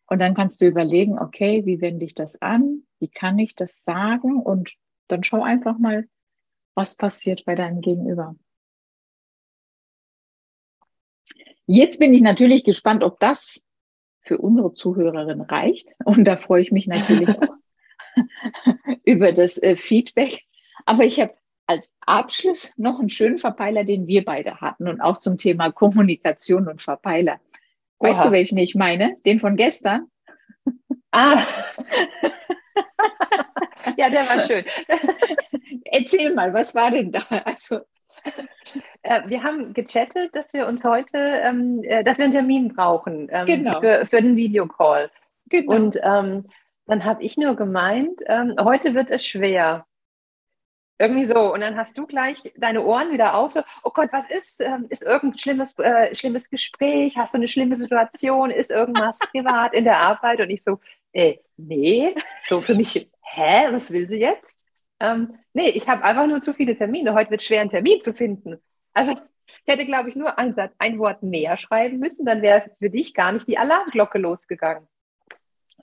Und 0.05 0.19
dann 0.19 0.35
kannst 0.35 0.61
du 0.61 0.67
überlegen, 0.67 1.17
okay, 1.17 1.65
wie 1.65 1.81
wende 1.81 2.05
ich 2.05 2.13
das 2.13 2.41
an? 2.41 2.83
Wie 2.99 3.07
kann 3.07 3.39
ich 3.39 3.55
das 3.55 3.83
sagen? 3.83 4.41
Und 4.41 4.75
dann 5.07 5.23
schau 5.23 5.41
einfach 5.41 5.79
mal, 5.79 6.07
was 6.75 6.97
passiert 6.97 7.45
bei 7.45 7.55
deinem 7.55 7.81
Gegenüber. 7.81 8.35
Jetzt 11.65 11.99
bin 11.99 12.13
ich 12.13 12.21
natürlich 12.21 12.65
gespannt, 12.65 13.03
ob 13.03 13.19
das 13.19 13.63
für 14.19 14.37
unsere 14.37 14.73
Zuhörerin 14.73 15.41
reicht. 15.41 15.95
Und 16.03 16.25
da 16.25 16.35
freue 16.35 16.61
ich 16.61 16.71
mich 16.73 16.87
natürlich 16.87 17.29
auch 17.41 17.55
über 19.05 19.31
das 19.31 19.57
äh, 19.57 19.77
Feedback. 19.77 20.43
Aber 20.85 21.05
ich 21.05 21.21
habe 21.21 21.33
als 21.71 21.95
Abschluss 22.05 22.73
noch 22.75 22.99
einen 22.99 23.07
schönen 23.07 23.37
Verpeiler, 23.37 23.85
den 23.85 24.05
wir 24.05 24.25
beide 24.25 24.59
hatten 24.59 24.89
und 24.89 24.99
auch 24.99 25.17
zum 25.17 25.37
Thema 25.37 25.71
Kommunikation 25.71 26.67
und 26.67 26.81
Verpeiler. 26.81 27.39
Weißt 27.99 28.19
Oha. 28.19 28.27
du, 28.27 28.33
welchen 28.33 28.57
ich 28.57 28.75
meine? 28.75 29.15
Den 29.25 29.39
von 29.39 29.55
gestern? 29.55 30.07
Ah. 31.11 31.39
ja, 33.97 34.09
der 34.09 34.21
war 34.21 34.41
schön. 34.41 34.65
Erzähl 35.85 36.33
mal, 36.33 36.53
was 36.53 36.75
war 36.75 36.91
denn 36.91 37.13
da? 37.13 37.23
Also 37.45 37.79
äh, 39.03 39.21
wir 39.27 39.43
haben 39.43 39.73
gechattet, 39.73 40.35
dass 40.35 40.53
wir 40.53 40.67
uns 40.67 40.83
heute, 40.83 41.17
ähm, 41.17 41.81
äh, 41.83 42.03
dass 42.03 42.17
wir 42.17 42.25
einen 42.25 42.33
Termin 42.33 42.73
brauchen 42.73 43.29
ähm, 43.31 43.45
genau. 43.45 43.79
für, 43.79 44.05
für 44.07 44.21
den 44.21 44.35
Videocall. 44.35 45.09
Genau. 45.47 45.73
Und 45.73 45.97
ähm, 46.03 46.47
dann 46.85 47.05
habe 47.05 47.23
ich 47.23 47.37
nur 47.37 47.55
gemeint, 47.55 48.19
ähm, 48.25 48.55
heute 48.59 48.93
wird 48.93 49.09
es 49.09 49.25
schwer. 49.25 49.85
Irgendwie 51.01 51.25
so. 51.25 51.51
Und 51.51 51.61
dann 51.61 51.77
hast 51.77 51.97
du 51.97 52.05
gleich 52.05 52.37
deine 52.55 52.83
Ohren 52.83 53.11
wieder 53.11 53.33
auf. 53.33 53.53
So, 53.53 53.63
oh 53.83 53.89
Gott, 53.89 54.09
was 54.11 54.29
ist? 54.29 54.61
Ähm, 54.61 54.85
ist 54.89 55.01
irgendein 55.01 55.39
schlimmes, 55.39 55.79
äh, 55.79 56.13
schlimmes 56.13 56.47
Gespräch? 56.47 57.17
Hast 57.17 57.33
du 57.33 57.39
eine 57.39 57.47
schlimme 57.47 57.75
Situation? 57.75 58.51
Ist 58.51 58.69
irgendwas 58.69 59.17
privat 59.31 59.73
in 59.73 59.83
der 59.83 59.97
Arbeit? 59.97 60.41
Und 60.41 60.51
ich 60.51 60.63
so, 60.63 60.79
äh, 61.11 61.37
nee. 61.57 62.13
So 62.45 62.61
für 62.61 62.75
mich, 62.75 63.09
hä, 63.19 63.67
was 63.71 63.89
will 63.89 64.05
sie 64.05 64.19
jetzt? 64.19 64.45
Ähm, 64.99 65.39
nee, 65.53 65.69
ich 65.69 65.89
habe 65.89 66.03
einfach 66.03 66.27
nur 66.27 66.43
zu 66.43 66.53
viele 66.53 66.75
Termine. 66.75 67.15
Heute 67.15 67.31
wird 67.31 67.41
es 67.41 67.47
schwer, 67.47 67.61
einen 67.61 67.71
Termin 67.71 67.99
zu 68.01 68.13
finden. 68.13 68.61
Also 68.93 69.13
ich 69.13 69.73
hätte, 69.73 69.87
glaube 69.87 70.09
ich, 70.09 70.15
nur 70.15 70.37
ein, 70.37 70.53
Satz, 70.53 70.75
ein 70.77 70.99
Wort 70.99 71.23
mehr 71.23 71.57
schreiben 71.57 71.97
müssen, 71.97 72.27
dann 72.27 72.43
wäre 72.43 72.69
für 72.77 72.91
dich 72.91 73.15
gar 73.15 73.31
nicht 73.31 73.47
die 73.47 73.57
Alarmglocke 73.57 74.19
losgegangen. 74.19 74.87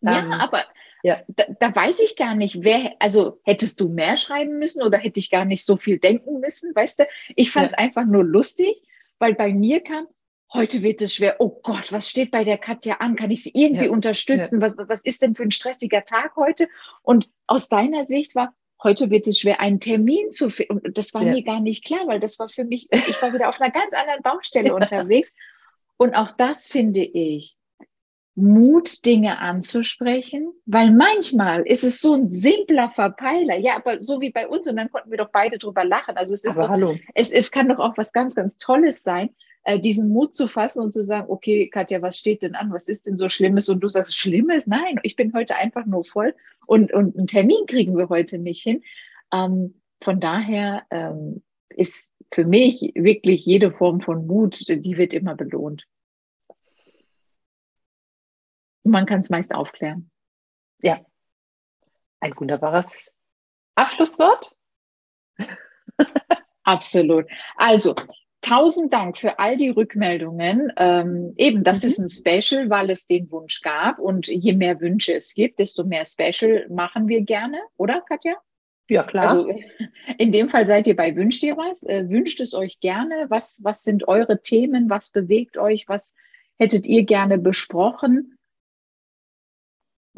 Ja, 0.00 0.20
ähm, 0.20 0.30
aber 0.30 0.62
ja. 1.02 1.20
Da, 1.28 1.44
da, 1.60 1.74
weiß 1.74 2.00
ich 2.00 2.16
gar 2.16 2.34
nicht, 2.34 2.62
wer, 2.62 2.94
also 2.98 3.40
hättest 3.44 3.80
du 3.80 3.88
mehr 3.88 4.16
schreiben 4.16 4.58
müssen 4.58 4.82
oder 4.82 4.98
hätte 4.98 5.20
ich 5.20 5.30
gar 5.30 5.44
nicht 5.44 5.64
so 5.64 5.76
viel 5.76 5.98
denken 5.98 6.40
müssen, 6.40 6.74
weißt 6.74 7.00
du? 7.00 7.04
Ich 7.36 7.50
fand 7.50 7.72
es 7.72 7.72
ja. 7.72 7.78
einfach 7.78 8.04
nur 8.04 8.24
lustig, 8.24 8.82
weil 9.18 9.34
bei 9.34 9.52
mir 9.52 9.80
kam, 9.80 10.06
heute 10.52 10.82
wird 10.82 11.02
es 11.02 11.14
schwer, 11.14 11.36
oh 11.38 11.60
Gott, 11.62 11.92
was 11.92 12.08
steht 12.08 12.30
bei 12.30 12.44
der 12.44 12.58
Katja 12.58 12.96
an? 12.96 13.16
Kann 13.16 13.30
ich 13.30 13.42
sie 13.42 13.52
irgendwie 13.54 13.86
ja. 13.86 13.90
unterstützen? 13.90 14.60
Was, 14.60 14.74
was 14.76 15.04
ist 15.04 15.22
denn 15.22 15.34
für 15.34 15.42
ein 15.42 15.50
stressiger 15.50 16.04
Tag 16.04 16.36
heute? 16.36 16.68
Und 17.02 17.28
aus 17.46 17.68
deiner 17.68 18.04
Sicht 18.04 18.34
war, 18.34 18.54
heute 18.82 19.10
wird 19.10 19.26
es 19.26 19.40
schwer, 19.40 19.60
einen 19.60 19.80
Termin 19.80 20.30
zu 20.30 20.50
finden. 20.50 20.78
Und 20.78 20.98
das 20.98 21.12
war 21.14 21.22
mir 21.22 21.42
gar 21.42 21.60
nicht 21.60 21.84
klar, 21.84 22.06
weil 22.06 22.20
das 22.20 22.38
war 22.38 22.48
für 22.48 22.64
mich, 22.64 22.88
ich 23.08 23.20
war 23.20 23.32
wieder 23.32 23.48
auf 23.48 23.60
einer 23.60 23.72
ganz 23.72 23.92
anderen 23.94 24.22
Baustelle 24.22 24.74
unterwegs. 24.74 25.32
Und 25.96 26.14
auch 26.14 26.32
das 26.32 26.68
finde 26.68 27.04
ich, 27.04 27.56
Mut, 28.40 29.04
Dinge 29.04 29.38
anzusprechen, 29.38 30.52
weil 30.64 30.92
manchmal 30.92 31.66
ist 31.66 31.82
es 31.82 32.00
so 32.00 32.14
ein 32.14 32.26
simpler 32.26 32.90
Verpeiler, 32.90 33.56
ja, 33.56 33.76
aber 33.76 34.00
so 34.00 34.20
wie 34.20 34.30
bei 34.30 34.46
uns 34.46 34.68
und 34.68 34.76
dann 34.76 34.90
konnten 34.90 35.10
wir 35.10 35.18
doch 35.18 35.30
beide 35.30 35.58
drüber 35.58 35.84
lachen. 35.84 36.16
Also 36.16 36.34
es 36.34 36.44
ist 36.44 36.56
aber 36.56 36.66
doch, 36.66 36.72
hallo. 36.72 36.96
Es, 37.14 37.32
es 37.32 37.50
kann 37.50 37.68
doch 37.68 37.78
auch 37.78 37.96
was 37.96 38.12
ganz, 38.12 38.34
ganz 38.36 38.56
Tolles 38.58 39.02
sein, 39.02 39.30
äh, 39.64 39.80
diesen 39.80 40.10
Mut 40.10 40.36
zu 40.36 40.46
fassen 40.46 40.82
und 40.82 40.92
zu 40.92 41.02
sagen, 41.02 41.26
okay, 41.28 41.68
Katja, 41.68 42.00
was 42.00 42.16
steht 42.16 42.42
denn 42.42 42.54
an? 42.54 42.72
Was 42.72 42.88
ist 42.88 43.08
denn 43.08 43.18
so 43.18 43.28
Schlimmes? 43.28 43.68
Und 43.68 43.80
du 43.80 43.88
sagst, 43.88 44.16
Schlimmes? 44.16 44.66
Nein, 44.68 45.00
ich 45.02 45.16
bin 45.16 45.34
heute 45.34 45.56
einfach 45.56 45.84
nur 45.84 46.04
voll 46.04 46.34
und, 46.66 46.92
und 46.92 47.16
einen 47.16 47.26
Termin 47.26 47.66
kriegen 47.66 47.96
wir 47.96 48.08
heute 48.08 48.38
nicht 48.38 48.62
hin. 48.62 48.82
Ähm, 49.32 49.74
von 50.00 50.20
daher 50.20 50.84
ähm, 50.90 51.42
ist 51.70 52.12
für 52.32 52.44
mich 52.44 52.92
wirklich 52.94 53.44
jede 53.46 53.72
Form 53.72 54.00
von 54.00 54.26
Mut, 54.26 54.64
die 54.68 54.96
wird 54.96 55.12
immer 55.12 55.34
belohnt. 55.34 55.86
Und 58.88 58.92
man 58.92 59.04
kann 59.04 59.18
es 59.18 59.28
meist 59.28 59.54
aufklären. 59.54 60.10
Ja, 60.80 61.04
ein 62.20 62.32
wunderbares 62.34 63.12
Abschlusswort. 63.74 64.56
Absolut. 66.64 67.26
Also, 67.56 67.94
tausend 68.40 68.94
Dank 68.94 69.18
für 69.18 69.38
all 69.38 69.58
die 69.58 69.68
Rückmeldungen. 69.68 70.72
Ähm, 70.78 71.34
eben, 71.36 71.64
das 71.64 71.82
mhm. 71.82 71.88
ist 71.90 71.98
ein 71.98 72.08
Special, 72.08 72.70
weil 72.70 72.88
es 72.88 73.06
den 73.06 73.30
Wunsch 73.30 73.60
gab. 73.60 73.98
Und 73.98 74.26
je 74.26 74.54
mehr 74.54 74.80
Wünsche 74.80 75.12
es 75.12 75.34
gibt, 75.34 75.58
desto 75.58 75.84
mehr 75.84 76.06
Special 76.06 76.66
machen 76.70 77.08
wir 77.08 77.20
gerne, 77.20 77.60
oder 77.76 78.00
Katja? 78.00 78.36
Ja, 78.88 79.02
klar. 79.02 79.28
Also 79.28 79.52
in 80.16 80.32
dem 80.32 80.48
Fall 80.48 80.64
seid 80.64 80.86
ihr 80.86 80.96
bei 80.96 81.14
Wünscht 81.14 81.42
ihr 81.42 81.58
was? 81.58 81.82
Äh, 81.82 82.08
wünscht 82.08 82.40
es 82.40 82.54
euch 82.54 82.80
gerne? 82.80 83.26
Was, 83.28 83.60
was 83.64 83.82
sind 83.82 84.08
eure 84.08 84.40
Themen? 84.40 84.88
Was 84.88 85.10
bewegt 85.10 85.58
euch? 85.58 85.86
Was 85.88 86.16
hättet 86.56 86.86
ihr 86.86 87.04
gerne 87.04 87.36
besprochen? 87.36 88.37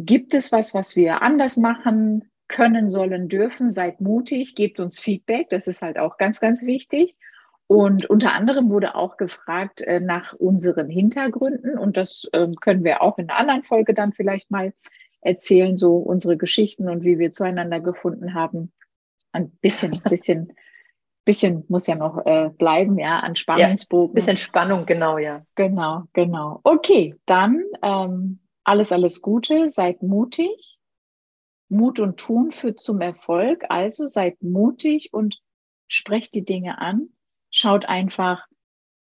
Gibt 0.07 0.35
es 0.35 0.53
was, 0.53 0.75
was 0.75 0.97
wir 0.97 1.23
anders 1.23 1.57
machen 1.57 2.31
können, 2.49 2.89
sollen, 2.89 3.29
dürfen? 3.29 3.71
Seid 3.71 4.01
mutig, 4.01 4.55
gebt 4.55 4.81
uns 4.81 4.99
Feedback. 4.99 5.51
Das 5.51 5.67
ist 5.67 5.83
halt 5.83 5.99
auch 5.99 6.17
ganz, 6.17 6.41
ganz 6.41 6.65
wichtig. 6.65 7.17
Und 7.67 8.07
unter 8.07 8.33
anderem 8.35 8.71
wurde 8.71 8.97
auch 8.97 9.17
gefragt 9.17 9.81
äh, 9.83 10.01
nach 10.01 10.33
unseren 10.33 10.89
Hintergründen. 10.89 11.79
Und 11.79 11.97
das 11.97 12.29
äh, 12.33 12.49
können 12.61 12.83
wir 12.83 13.03
auch 13.03 13.19
in 13.19 13.31
einer 13.31 13.39
anderen 13.39 13.63
Folge 13.63 13.95
dann 13.95 14.13
vielleicht 14.13 14.51
mal 14.51 14.73
erzählen, 15.21 15.77
so 15.77 15.97
unsere 15.99 16.37
Geschichten 16.37 16.89
und 16.89 17.05
wie 17.05 17.19
wir 17.19 17.31
zueinander 17.31 17.79
gefunden 17.79 18.35
haben. 18.35 18.73
Ein 19.33 19.51
bisschen, 19.61 20.03
bisschen, 20.11 20.53
bisschen 21.25 21.65
muss 21.69 21.87
ja 21.87 21.95
noch 21.95 22.27
äh, 22.27 22.51
bleiben, 22.59 22.99
ja, 22.99 23.21
an 23.21 23.37
Spannungsbogen. 23.37 24.15
Ja, 24.15 24.15
bisschen 24.15 24.37
Spannung, 24.39 24.87
genau, 24.87 25.19
ja. 25.19 25.45
Genau, 25.55 26.05
genau. 26.13 26.61
Okay, 26.65 27.15
dann 27.27 27.63
ähm, 27.83 28.41
alles, 28.64 28.92
alles 28.92 29.23
Gute, 29.23 29.70
seid 29.70 30.03
mutig. 30.03 30.79
Mut 31.68 32.01
und 32.01 32.18
Tun 32.18 32.53
führt 32.53 32.81
zum 32.81 33.01
Erfolg. 33.01 33.64
Also 33.68 34.07
seid 34.07 34.42
mutig 34.42 35.12
und 35.12 35.40
sprecht 35.88 36.35
die 36.35 36.44
Dinge 36.44 36.79
an, 36.79 37.11
schaut 37.51 37.85
einfach, 37.85 38.46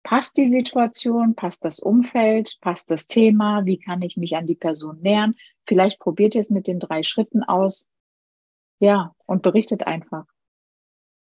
passt 0.02 0.36
die 0.36 0.48
Situation, 0.48 1.34
passt 1.34 1.64
das 1.64 1.78
Umfeld, 1.78 2.58
passt 2.60 2.90
das 2.90 3.06
Thema, 3.06 3.64
wie 3.64 3.78
kann 3.78 4.02
ich 4.02 4.16
mich 4.16 4.36
an 4.36 4.46
die 4.46 4.56
Person 4.56 5.00
nähern. 5.00 5.34
Vielleicht 5.66 5.98
probiert 6.00 6.34
ihr 6.34 6.40
es 6.40 6.50
mit 6.50 6.66
den 6.66 6.80
drei 6.80 7.02
Schritten 7.02 7.42
aus. 7.44 7.92
Ja, 8.80 9.14
und 9.26 9.42
berichtet 9.42 9.86
einfach. 9.86 10.26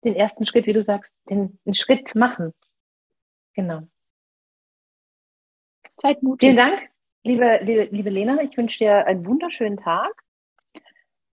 Den 0.04 0.14
ersten 0.14 0.46
Schritt, 0.46 0.66
wie 0.66 0.72
du 0.72 0.82
sagst, 0.82 1.14
den, 1.30 1.60
den 1.64 1.74
Schritt 1.74 2.14
machen. 2.16 2.52
Genau. 3.54 3.82
Seid 5.96 6.22
mutig. 6.22 6.48
Vielen 6.48 6.56
Dank, 6.56 6.90
liebe, 7.26 7.60
liebe, 7.62 7.88
liebe 7.90 8.10
Lena. 8.10 8.40
Ich 8.42 8.56
wünsche 8.56 8.78
dir 8.78 9.06
einen 9.06 9.26
wunderschönen 9.26 9.76
Tag. 9.76 10.12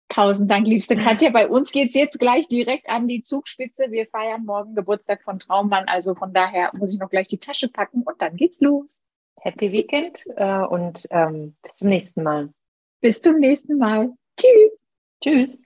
Tausend 0.09 0.51
Dank, 0.51 0.67
liebste 0.67 0.97
Katja. 0.97 1.31
Bei 1.31 1.49
uns 1.49 1.71
geht 1.71 1.91
es 1.91 1.95
jetzt 1.95 2.19
gleich 2.19 2.49
direkt 2.49 2.91
an 2.91 3.07
die 3.07 3.23
Zugspitze. 3.23 3.91
Wir 3.91 4.07
feiern 4.07 4.45
morgen 4.45 4.75
Geburtstag 4.75 5.23
von 5.23 5.39
Traummann. 5.39 5.87
Also 5.87 6.15
von 6.15 6.33
daher 6.33 6.71
muss 6.79 6.93
ich 6.93 6.99
noch 6.99 7.11
gleich 7.11 7.29
die 7.29 7.39
Tasche 7.39 7.69
packen 7.69 8.03
und 8.03 8.21
dann 8.21 8.37
geht's 8.37 8.61
los. 8.61 9.01
Happy 9.43 9.71
Weekend 9.71 10.25
äh, 10.37 10.63
und 10.63 11.07
ähm, 11.11 11.55
bis 11.63 11.75
zum 11.75 11.89
nächsten 11.89 12.23
Mal. 12.23 12.53
Bis 13.01 13.23
zum 13.23 13.39
nächsten 13.39 13.79
Mal. 13.79 14.13
Tschüss. 14.37 14.83
Tschüss. 15.23 15.59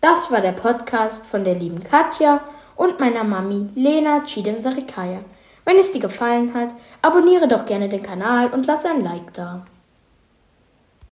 Das 0.00 0.30
war 0.30 0.40
der 0.40 0.52
Podcast 0.52 1.24
von 1.26 1.44
der 1.44 1.54
lieben 1.54 1.82
Katja 1.82 2.44
und 2.74 2.98
meiner 3.00 3.24
Mami 3.24 3.70
Lena 3.74 4.24
Chidem 4.24 4.60
Sarikaya. 4.60 5.24
Wenn 5.66 5.78
es 5.78 5.90
dir 5.90 6.00
gefallen 6.00 6.54
hat, 6.54 6.74
abonniere 7.02 7.48
doch 7.48 7.66
gerne 7.66 7.88
den 7.88 8.02
Kanal 8.02 8.50
und 8.50 8.68
lass 8.68 8.86
ein 8.86 9.02
Like 9.02 9.34
da. 9.34 9.66